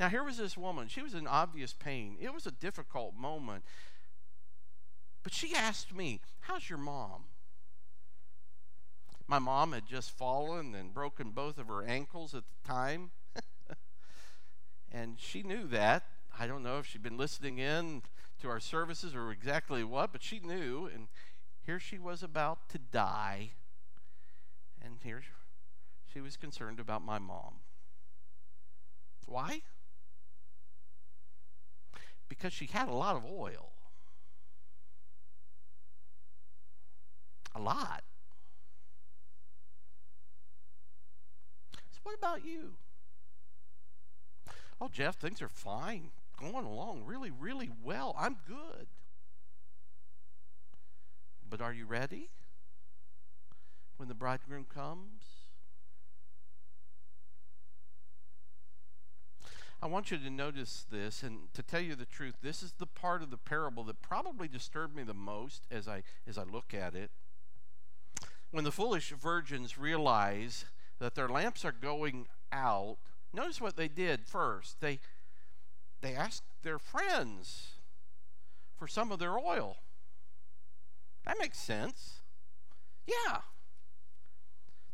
Now, 0.00 0.08
here 0.08 0.24
was 0.24 0.38
this 0.38 0.56
woman. 0.56 0.88
She 0.88 1.02
was 1.02 1.12
in 1.12 1.26
obvious 1.26 1.74
pain. 1.74 2.16
It 2.18 2.32
was 2.32 2.46
a 2.46 2.50
difficult 2.50 3.14
moment. 3.14 3.62
But 5.22 5.34
she 5.34 5.54
asked 5.54 5.94
me, 5.94 6.20
How's 6.40 6.70
your 6.70 6.78
mom? 6.78 7.24
My 9.26 9.38
mom 9.38 9.72
had 9.72 9.84
just 9.84 10.10
fallen 10.12 10.74
and 10.74 10.94
broken 10.94 11.32
both 11.32 11.58
of 11.58 11.66
her 11.66 11.84
ankles 11.84 12.34
at 12.34 12.44
the 12.46 12.68
time. 12.68 13.10
and 14.90 15.20
she 15.20 15.42
knew 15.42 15.66
that. 15.66 16.04
I 16.38 16.46
don't 16.46 16.62
know 16.62 16.78
if 16.78 16.86
she'd 16.86 17.02
been 17.02 17.18
listening 17.18 17.58
in 17.58 18.02
to 18.40 18.48
our 18.48 18.60
services 18.60 19.14
or 19.14 19.30
exactly 19.30 19.84
what, 19.84 20.12
but 20.12 20.22
she 20.22 20.38
knew. 20.38 20.88
And 20.94 21.08
here 21.66 21.78
she 21.78 21.98
was 21.98 22.22
about 22.22 22.70
to 22.70 22.78
die. 22.78 23.50
And 24.82 24.96
here 25.02 25.20
she 26.18 26.22
was 26.22 26.36
concerned 26.36 26.80
about 26.80 27.00
my 27.00 27.20
mom. 27.20 27.60
Why? 29.24 29.62
Because 32.28 32.52
she 32.52 32.66
had 32.66 32.88
a 32.88 32.92
lot 32.92 33.14
of 33.14 33.24
oil. 33.24 33.70
A 37.54 37.60
lot. 37.60 38.02
So, 41.92 42.00
What 42.02 42.16
about 42.16 42.44
you? 42.44 42.74
Oh, 44.80 44.88
Jeff, 44.90 45.14
things 45.14 45.40
are 45.40 45.48
fine. 45.48 46.10
Going 46.36 46.66
along 46.66 47.04
really, 47.04 47.30
really 47.30 47.70
well. 47.84 48.16
I'm 48.18 48.38
good. 48.44 48.88
But 51.48 51.60
are 51.60 51.72
you 51.72 51.86
ready 51.86 52.30
when 53.98 54.08
the 54.08 54.16
bridegroom 54.16 54.64
comes? 54.64 55.37
I 59.80 59.86
want 59.86 60.10
you 60.10 60.18
to 60.18 60.30
notice 60.30 60.86
this, 60.90 61.22
and 61.22 61.54
to 61.54 61.62
tell 61.62 61.80
you 61.80 61.94
the 61.94 62.04
truth, 62.04 62.34
this 62.42 62.62
is 62.64 62.72
the 62.72 62.86
part 62.86 63.22
of 63.22 63.30
the 63.30 63.36
parable 63.36 63.84
that 63.84 64.02
probably 64.02 64.48
disturbed 64.48 64.96
me 64.96 65.04
the 65.04 65.14
most 65.14 65.66
as 65.70 65.86
I 65.86 66.02
as 66.26 66.36
I 66.36 66.42
look 66.42 66.74
at 66.74 66.96
it. 66.96 67.10
When 68.50 68.64
the 68.64 68.72
foolish 68.72 69.10
virgins 69.10 69.78
realize 69.78 70.64
that 70.98 71.14
their 71.14 71.28
lamps 71.28 71.64
are 71.64 71.72
going 71.72 72.26
out, 72.50 72.96
notice 73.32 73.60
what 73.60 73.76
they 73.76 73.86
did 73.86 74.26
first. 74.26 74.80
They 74.80 74.98
they 76.00 76.14
asked 76.14 76.42
their 76.62 76.78
friends 76.78 77.74
for 78.76 78.88
some 78.88 79.12
of 79.12 79.20
their 79.20 79.38
oil. 79.38 79.76
That 81.24 81.38
makes 81.38 81.58
sense. 81.58 82.20
Yeah. 83.06 83.38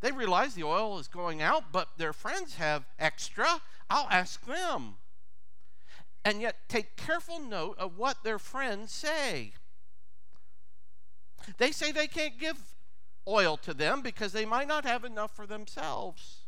They 0.00 0.12
realize 0.12 0.54
the 0.54 0.64
oil 0.64 0.98
is 0.98 1.08
going 1.08 1.40
out, 1.40 1.72
but 1.72 1.88
their 1.96 2.12
friends 2.12 2.56
have 2.56 2.84
extra. 2.98 3.62
I'll 3.90 4.08
ask 4.10 4.44
them. 4.46 4.96
And 6.24 6.40
yet, 6.40 6.68
take 6.68 6.96
careful 6.96 7.38
note 7.38 7.78
of 7.78 7.98
what 7.98 8.24
their 8.24 8.38
friends 8.38 8.92
say. 8.92 9.52
They 11.58 11.70
say 11.70 11.92
they 11.92 12.06
can't 12.06 12.38
give 12.38 12.56
oil 13.28 13.56
to 13.58 13.74
them 13.74 14.00
because 14.00 14.32
they 14.32 14.46
might 14.46 14.68
not 14.68 14.84
have 14.84 15.04
enough 15.04 15.34
for 15.34 15.46
themselves. 15.46 16.38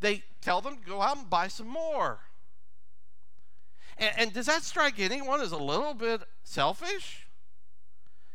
They 0.00 0.24
tell 0.40 0.60
them 0.60 0.76
to 0.76 0.84
go 0.86 1.00
out 1.00 1.16
and 1.18 1.30
buy 1.30 1.48
some 1.48 1.68
more. 1.68 2.20
And, 3.98 4.12
and 4.16 4.32
does 4.32 4.46
that 4.46 4.62
strike 4.62 4.98
anyone 4.98 5.40
as 5.40 5.52
a 5.52 5.58
little 5.58 5.94
bit 5.94 6.22
selfish? 6.42 7.26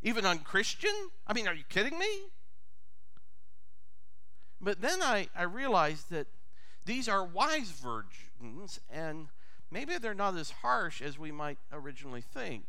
Even 0.01 0.25
unchristian? 0.25 1.09
I 1.27 1.33
mean, 1.33 1.47
are 1.47 1.53
you 1.53 1.63
kidding 1.67 1.97
me? 1.97 2.29
But 4.61 4.81
then 4.81 5.01
I, 5.01 5.27
I 5.35 5.43
realized 5.43 6.09
that 6.11 6.27
these 6.85 7.09
are 7.09 7.25
wise 7.25 7.71
virgins, 7.71 8.79
and 8.91 9.27
maybe 9.71 9.97
they're 9.97 10.13
not 10.13 10.37
as 10.37 10.51
harsh 10.51 11.01
as 11.01 11.17
we 11.17 11.31
might 11.31 11.57
originally 11.71 12.21
think. 12.21 12.65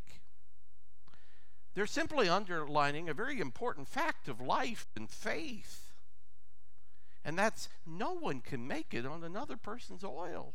They're 1.74 1.86
simply 1.86 2.28
underlining 2.28 3.08
a 3.08 3.14
very 3.14 3.38
important 3.38 3.86
fact 3.86 4.28
of 4.28 4.40
life 4.40 4.86
and 4.96 5.10
faith. 5.10 5.92
And 7.22 7.38
that's 7.38 7.68
no 7.86 8.14
one 8.14 8.40
can 8.40 8.66
make 8.66 8.94
it 8.94 9.04
on 9.04 9.22
another 9.22 9.58
person's 9.58 10.02
oil. 10.02 10.54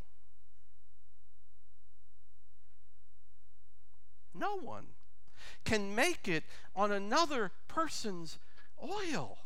No 4.34 4.58
one 4.58 4.88
can 5.64 5.94
make 5.94 6.28
it 6.28 6.44
on 6.76 6.92
another 6.92 7.52
person's 7.68 8.40
oil. 8.82 9.38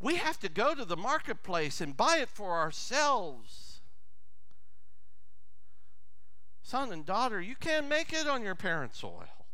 We 0.00 0.16
have 0.16 0.38
to 0.40 0.48
go 0.48 0.74
to 0.74 0.84
the 0.84 0.96
marketplace 0.96 1.80
and 1.80 1.96
buy 1.96 2.18
it 2.18 2.28
for 2.28 2.52
ourselves. 2.52 3.80
Son 6.62 6.92
and 6.92 7.04
daughter, 7.04 7.40
you 7.40 7.54
can't 7.54 7.88
make 7.88 8.12
it 8.12 8.26
on 8.26 8.42
your 8.42 8.54
parents' 8.54 9.04
oil. 9.04 9.46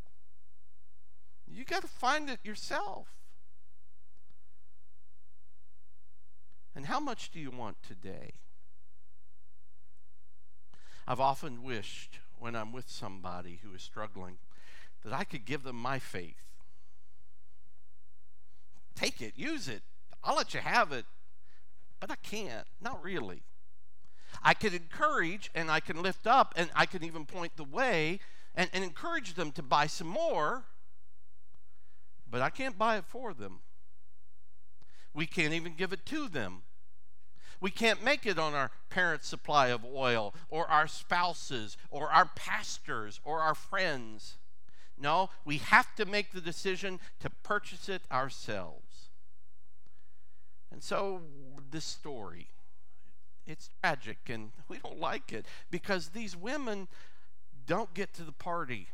You 1.46 1.64
got 1.64 1.82
to 1.82 1.88
find 1.88 2.30
it 2.30 2.38
yourself. 2.44 3.08
And 6.74 6.86
how 6.86 7.00
much 7.00 7.30
do 7.30 7.40
you 7.40 7.50
want 7.50 7.76
today? 7.82 8.34
I've 11.06 11.20
often 11.20 11.64
wished 11.64 12.20
when 12.38 12.54
I'm 12.54 12.72
with 12.72 12.88
somebody 12.88 13.58
who 13.64 13.74
is 13.74 13.82
struggling 13.82 14.38
that 15.04 15.12
I 15.12 15.24
could 15.24 15.44
give 15.44 15.64
them 15.64 15.76
my 15.76 15.98
faith. 15.98 16.36
Take 18.94 19.20
it, 19.20 19.32
use 19.36 19.66
it. 19.66 19.82
I'll 20.22 20.36
let 20.36 20.54
you 20.54 20.60
have 20.60 20.92
it, 20.92 21.06
but 21.98 22.10
I 22.10 22.16
can't. 22.16 22.66
Not 22.80 23.02
really. 23.02 23.42
I 24.42 24.54
can 24.54 24.74
encourage 24.74 25.50
and 25.54 25.70
I 25.70 25.80
can 25.80 26.02
lift 26.02 26.26
up 26.26 26.54
and 26.56 26.70
I 26.74 26.86
can 26.86 27.04
even 27.04 27.24
point 27.24 27.56
the 27.56 27.64
way 27.64 28.20
and, 28.54 28.70
and 28.72 28.84
encourage 28.84 29.34
them 29.34 29.52
to 29.52 29.62
buy 29.62 29.86
some 29.86 30.06
more, 30.06 30.64
but 32.30 32.40
I 32.40 32.50
can't 32.50 32.78
buy 32.78 32.96
it 32.96 33.04
for 33.06 33.34
them. 33.34 33.60
We 35.12 35.26
can't 35.26 35.52
even 35.52 35.74
give 35.74 35.92
it 35.92 36.06
to 36.06 36.28
them. 36.28 36.62
We 37.60 37.70
can't 37.70 38.02
make 38.02 38.24
it 38.24 38.38
on 38.38 38.54
our 38.54 38.70
parents' 38.88 39.28
supply 39.28 39.68
of 39.68 39.84
oil 39.84 40.34
or 40.48 40.66
our 40.66 40.86
spouses 40.86 41.76
or 41.90 42.08
our 42.08 42.24
pastors 42.24 43.20
or 43.24 43.40
our 43.40 43.54
friends. 43.54 44.38
No, 44.96 45.30
we 45.44 45.58
have 45.58 45.94
to 45.96 46.04
make 46.04 46.32
the 46.32 46.40
decision 46.40 47.00
to 47.20 47.30
purchase 47.30 47.88
it 47.88 48.02
ourselves. 48.10 48.89
And 50.72 50.82
so, 50.82 51.22
this 51.70 51.84
story, 51.84 52.48
it's 53.46 53.70
tragic 53.80 54.18
and 54.28 54.50
we 54.68 54.78
don't 54.78 55.00
like 55.00 55.32
it 55.32 55.46
because 55.70 56.08
these 56.08 56.36
women 56.36 56.88
don't 57.66 57.92
get 57.94 58.12
to 58.14 58.22
the 58.22 58.32
party. 58.32 58.88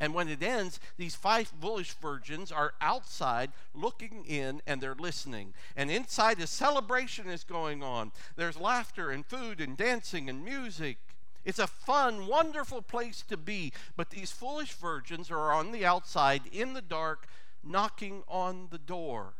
And 0.00 0.14
when 0.14 0.28
it 0.28 0.42
ends, 0.42 0.80
these 0.96 1.14
five 1.14 1.52
foolish 1.60 1.92
virgins 1.92 2.50
are 2.50 2.72
outside 2.80 3.50
looking 3.74 4.24
in 4.24 4.62
and 4.66 4.80
they're 4.80 4.94
listening. 4.94 5.52
And 5.76 5.90
inside, 5.90 6.40
a 6.40 6.46
celebration 6.46 7.28
is 7.28 7.44
going 7.44 7.82
on. 7.82 8.12
There's 8.34 8.58
laughter 8.58 9.10
and 9.10 9.26
food 9.26 9.60
and 9.60 9.76
dancing 9.76 10.30
and 10.30 10.42
music. 10.42 10.96
It's 11.44 11.58
a 11.58 11.66
fun, 11.66 12.26
wonderful 12.26 12.80
place 12.80 13.22
to 13.28 13.36
be. 13.36 13.74
But 13.94 14.08
these 14.08 14.32
foolish 14.32 14.72
virgins 14.72 15.30
are 15.30 15.52
on 15.52 15.70
the 15.70 15.84
outside 15.84 16.42
in 16.50 16.72
the 16.72 16.82
dark, 16.82 17.26
knocking 17.62 18.22
on 18.26 18.68
the 18.70 18.78
door. 18.78 19.34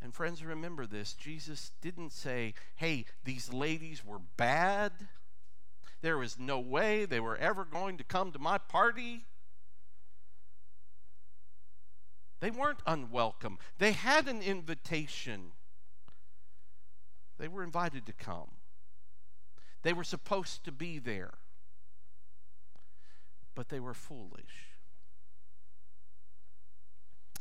And 0.00 0.14
friends, 0.14 0.44
remember 0.44 0.86
this 0.86 1.14
Jesus 1.14 1.72
didn't 1.80 2.12
say, 2.12 2.54
hey, 2.76 3.04
these 3.24 3.52
ladies 3.52 4.04
were 4.04 4.20
bad. 4.36 4.92
There 6.00 6.18
was 6.18 6.38
no 6.38 6.60
way 6.60 7.04
they 7.04 7.20
were 7.20 7.36
ever 7.36 7.64
going 7.64 7.98
to 7.98 8.04
come 8.04 8.30
to 8.32 8.38
my 8.38 8.58
party. 8.58 9.24
They 12.40 12.50
weren't 12.50 12.78
unwelcome. 12.86 13.58
They 13.78 13.92
had 13.92 14.28
an 14.28 14.40
invitation. 14.40 15.52
They 17.38 17.48
were 17.48 17.64
invited 17.64 18.06
to 18.06 18.12
come. 18.12 18.50
They 19.82 19.92
were 19.92 20.04
supposed 20.04 20.64
to 20.64 20.72
be 20.72 21.00
there. 21.00 21.34
But 23.56 23.68
they 23.70 23.80
were 23.80 23.94
foolish. 23.94 24.67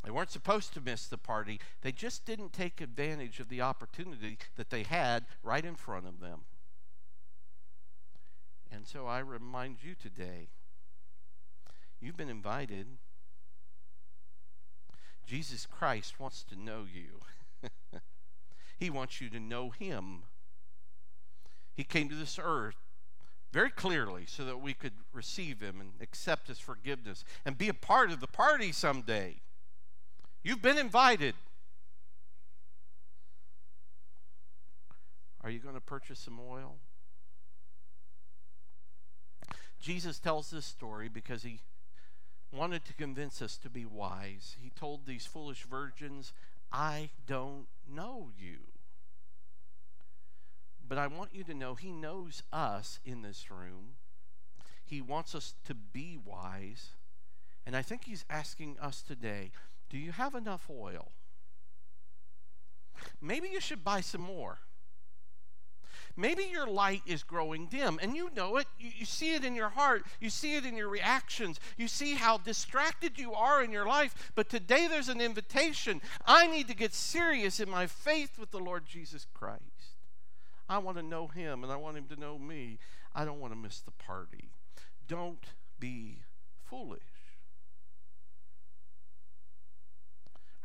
They 0.07 0.11
weren't 0.11 0.31
supposed 0.31 0.73
to 0.73 0.79
miss 0.79 1.05
the 1.05 1.17
party. 1.17 1.59
They 1.81 1.91
just 1.91 2.25
didn't 2.25 2.53
take 2.53 2.79
advantage 2.79 3.41
of 3.41 3.49
the 3.49 3.59
opportunity 3.59 4.37
that 4.55 4.69
they 4.69 4.83
had 4.83 5.25
right 5.43 5.65
in 5.65 5.75
front 5.75 6.07
of 6.07 6.21
them. 6.21 6.43
And 8.71 8.87
so 8.87 9.05
I 9.05 9.19
remind 9.19 9.83
you 9.83 9.95
today 10.01 10.47
you've 11.99 12.15
been 12.15 12.29
invited. 12.29 12.87
Jesus 15.25 15.65
Christ 15.65 16.21
wants 16.21 16.41
to 16.43 16.55
know 16.55 16.85
you, 16.89 17.69
He 18.79 18.89
wants 18.89 19.19
you 19.19 19.29
to 19.29 19.41
know 19.41 19.71
Him. 19.71 20.23
He 21.75 21.83
came 21.83 22.07
to 22.07 22.15
this 22.15 22.39
earth 22.41 22.77
very 23.51 23.71
clearly 23.71 24.23
so 24.25 24.45
that 24.45 24.61
we 24.61 24.73
could 24.73 24.93
receive 25.11 25.59
Him 25.59 25.81
and 25.81 25.91
accept 25.99 26.47
His 26.47 26.59
forgiveness 26.59 27.25
and 27.43 27.57
be 27.57 27.67
a 27.67 27.73
part 27.73 28.09
of 28.09 28.21
the 28.21 28.27
party 28.27 28.71
someday. 28.71 29.41
You've 30.47 30.61
been 30.61 30.77
invited. 30.77 31.35
Are 35.41 35.49
you 35.49 35.59
going 35.59 35.75
to 35.75 35.81
purchase 35.81 36.19
some 36.19 36.39
oil? 36.39 36.77
Jesus 39.81 40.19
tells 40.19 40.49
this 40.49 40.65
story 40.65 41.09
because 41.09 41.43
he 41.43 41.59
wanted 42.53 42.85
to 42.85 42.93
convince 42.93 43.41
us 43.41 43.57
to 43.57 43.69
be 43.69 43.85
wise. 43.85 44.55
He 44.61 44.69
told 44.69 45.05
these 45.05 45.25
foolish 45.25 45.63
virgins, 45.63 46.31
I 46.71 47.09
don't 47.25 47.65
know 47.85 48.29
you. 48.39 48.59
But 50.87 50.97
I 50.97 51.07
want 51.07 51.31
you 51.33 51.43
to 51.43 51.53
know 51.53 51.75
he 51.75 51.91
knows 51.91 52.41
us 52.53 53.01
in 53.03 53.21
this 53.21 53.51
room. 53.51 53.95
He 54.85 55.01
wants 55.01 55.35
us 55.35 55.55
to 55.65 55.73
be 55.73 56.17
wise. 56.23 56.91
And 57.65 57.75
I 57.75 57.81
think 57.81 58.05
he's 58.05 58.23
asking 58.29 58.77
us 58.81 59.01
today 59.01 59.51
do 59.89 59.97
you 59.97 60.11
have 60.11 60.35
enough 60.35 60.69
oil? 60.69 61.11
Maybe 63.21 63.49
you 63.49 63.59
should 63.59 63.83
buy 63.83 64.01
some 64.01 64.21
more. 64.21 64.59
Maybe 66.19 66.45
your 66.51 66.65
light 66.65 67.03
is 67.05 67.21
growing 67.21 67.67
dim 67.67 67.99
and 68.01 68.15
you 68.15 68.31
know 68.35 68.57
it. 68.57 68.65
You, 68.79 68.89
you, 68.97 69.05
see 69.05 69.35
it 69.35 69.45
in 69.45 69.53
your 69.53 69.69
heart. 69.69 70.03
You 70.19 70.31
see 70.31 70.55
it 70.55 70.65
in 70.65 70.75
your 70.75 70.89
reactions. 70.89 71.59
You 71.77 71.87
see 71.87 72.15
how 72.15 72.39
distracted 72.39 73.19
you 73.19 73.33
are 73.33 73.63
in 73.63 73.71
your 73.71 73.85
life. 73.85 74.31
But 74.33 74.49
today 74.49 74.87
there's 74.87 75.09
an 75.09 75.21
invitation. 75.21 76.01
I 76.25 76.47
need 76.47 76.67
to 76.69 76.75
get 76.75 76.95
serious 76.95 77.59
in 77.59 77.69
my 77.69 77.85
faith 77.85 78.39
with 78.39 78.49
the 78.49 78.59
Lord 78.59 78.87
Jesus 78.87 79.27
Christ. 79.31 79.61
I 80.67 80.79
want 80.79 80.97
to 80.97 81.03
know 81.03 81.27
Him 81.27 81.63
and 81.63 81.71
I 81.71 81.75
want 81.75 81.97
Him 81.97 82.05
to 82.05 82.19
know 82.19 82.39
me. 82.39 82.79
I 83.13 83.23
don't 83.23 83.39
want 83.39 83.53
to 83.53 83.59
miss 83.59 83.79
the 83.79 83.91
party. 83.91 84.49
Don't 85.07 85.45
be 85.79 86.23
foolish. 86.65 87.16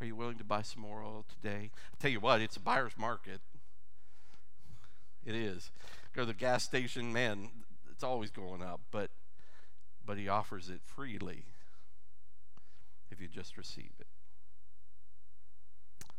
Are 0.03 0.05
you 0.05 0.17
willing 0.17 0.39
to 0.39 0.45
buy 0.45 0.63
some 0.63 0.83
more 0.83 1.01
oil 1.01 1.25
today? 1.29 1.71
I 1.73 1.97
tell 2.01 2.11
you 2.11 2.19
what, 2.19 2.41
it's 2.41 2.57
a 2.57 2.61
buyer's 2.61 2.99
market. 2.99 3.41
It 5.25 5.37
is. 5.37 5.71
Go 6.13 6.23
to 6.23 6.27
the 6.27 6.35
gas 6.35 6.65
station, 6.65 7.13
man, 7.13 7.51
it's 7.89 8.03
always 8.03 8.33
going 8.33 8.65
up, 8.65 8.81
but 8.91 9.11
but 10.05 10.19
he 10.19 10.29
offers 10.29 10.69
it 10.69 10.81
freely 10.85 11.45
if 13.13 13.21
you 13.21 13.29
just 13.29 13.57
receive 13.57 13.93
it. 14.01 14.09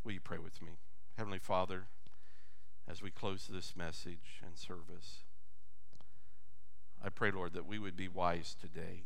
Will 0.06 0.14
you 0.14 0.22
pray 0.22 0.38
with 0.38 0.62
me? 0.62 0.78
Heavenly 1.18 1.40
Father, 1.40 1.88
as 2.90 3.02
we 3.02 3.12
close 3.12 3.50
this 3.52 3.76
message 3.76 4.42
and 4.42 4.58
service, 4.58 5.24
I 7.04 7.10
pray, 7.10 7.32
Lord, 7.32 7.52
that 7.52 7.68
we 7.68 7.80
would 7.80 7.98
be 7.98 8.08
wise 8.08 8.56
today 8.58 9.04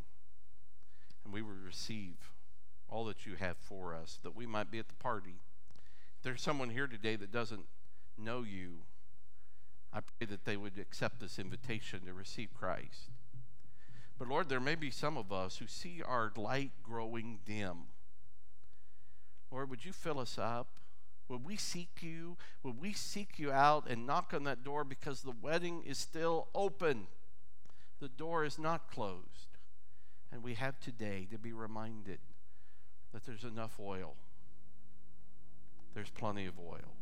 and 1.25 1.33
we 1.33 1.41
would 1.41 1.65
receive 1.65 2.29
all 2.89 3.05
that 3.05 3.25
you 3.25 3.35
have 3.35 3.57
for 3.57 3.93
us, 3.93 4.19
that 4.23 4.35
we 4.35 4.45
might 4.45 4.71
be 4.71 4.79
at 4.79 4.87
the 4.87 4.95
party. 4.95 5.41
If 6.17 6.23
there's 6.23 6.41
someone 6.41 6.69
here 6.69 6.87
today 6.87 7.15
that 7.15 7.31
doesn't 7.31 7.65
know 8.17 8.43
you, 8.43 8.79
I 9.93 9.99
pray 10.01 10.27
that 10.27 10.45
they 10.45 10.57
would 10.57 10.77
accept 10.77 11.19
this 11.19 11.39
invitation 11.39 12.05
to 12.05 12.13
receive 12.13 12.53
Christ. 12.53 13.11
But 14.17 14.27
Lord, 14.27 14.49
there 14.49 14.59
may 14.59 14.75
be 14.75 14.89
some 14.89 15.17
of 15.17 15.31
us 15.31 15.57
who 15.57 15.67
see 15.67 16.01
our 16.05 16.31
light 16.35 16.71
growing 16.83 17.39
dim. 17.45 17.85
Lord, 19.51 19.69
would 19.69 19.85
you 19.85 19.93
fill 19.93 20.19
us 20.19 20.37
up? 20.37 20.67
Would 21.29 21.45
we 21.45 21.55
seek 21.55 22.01
you? 22.01 22.37
Would 22.63 22.81
we 22.81 22.93
seek 22.93 23.37
you 23.37 23.51
out 23.51 23.87
and 23.89 24.07
knock 24.07 24.33
on 24.33 24.43
that 24.45 24.63
door 24.63 24.83
because 24.83 25.21
the 25.21 25.33
wedding 25.41 25.83
is 25.83 25.97
still 25.97 26.47
open? 26.55 27.07
The 27.99 28.09
door 28.09 28.43
is 28.43 28.57
not 28.57 28.91
closed. 28.91 29.57
And 30.31 30.43
we 30.43 30.55
have 30.55 30.79
today 30.79 31.27
to 31.31 31.37
be 31.37 31.53
reminded 31.53 32.19
that 33.13 33.25
there's 33.25 33.43
enough 33.43 33.79
oil. 33.79 34.15
There's 35.93 36.09
plenty 36.09 36.45
of 36.45 36.59
oil. 36.59 36.95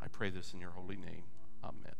I 0.00 0.08
pray 0.08 0.30
this 0.30 0.52
in 0.52 0.60
your 0.60 0.70
holy 0.70 0.96
name. 0.96 1.24
Amen. 1.62 1.94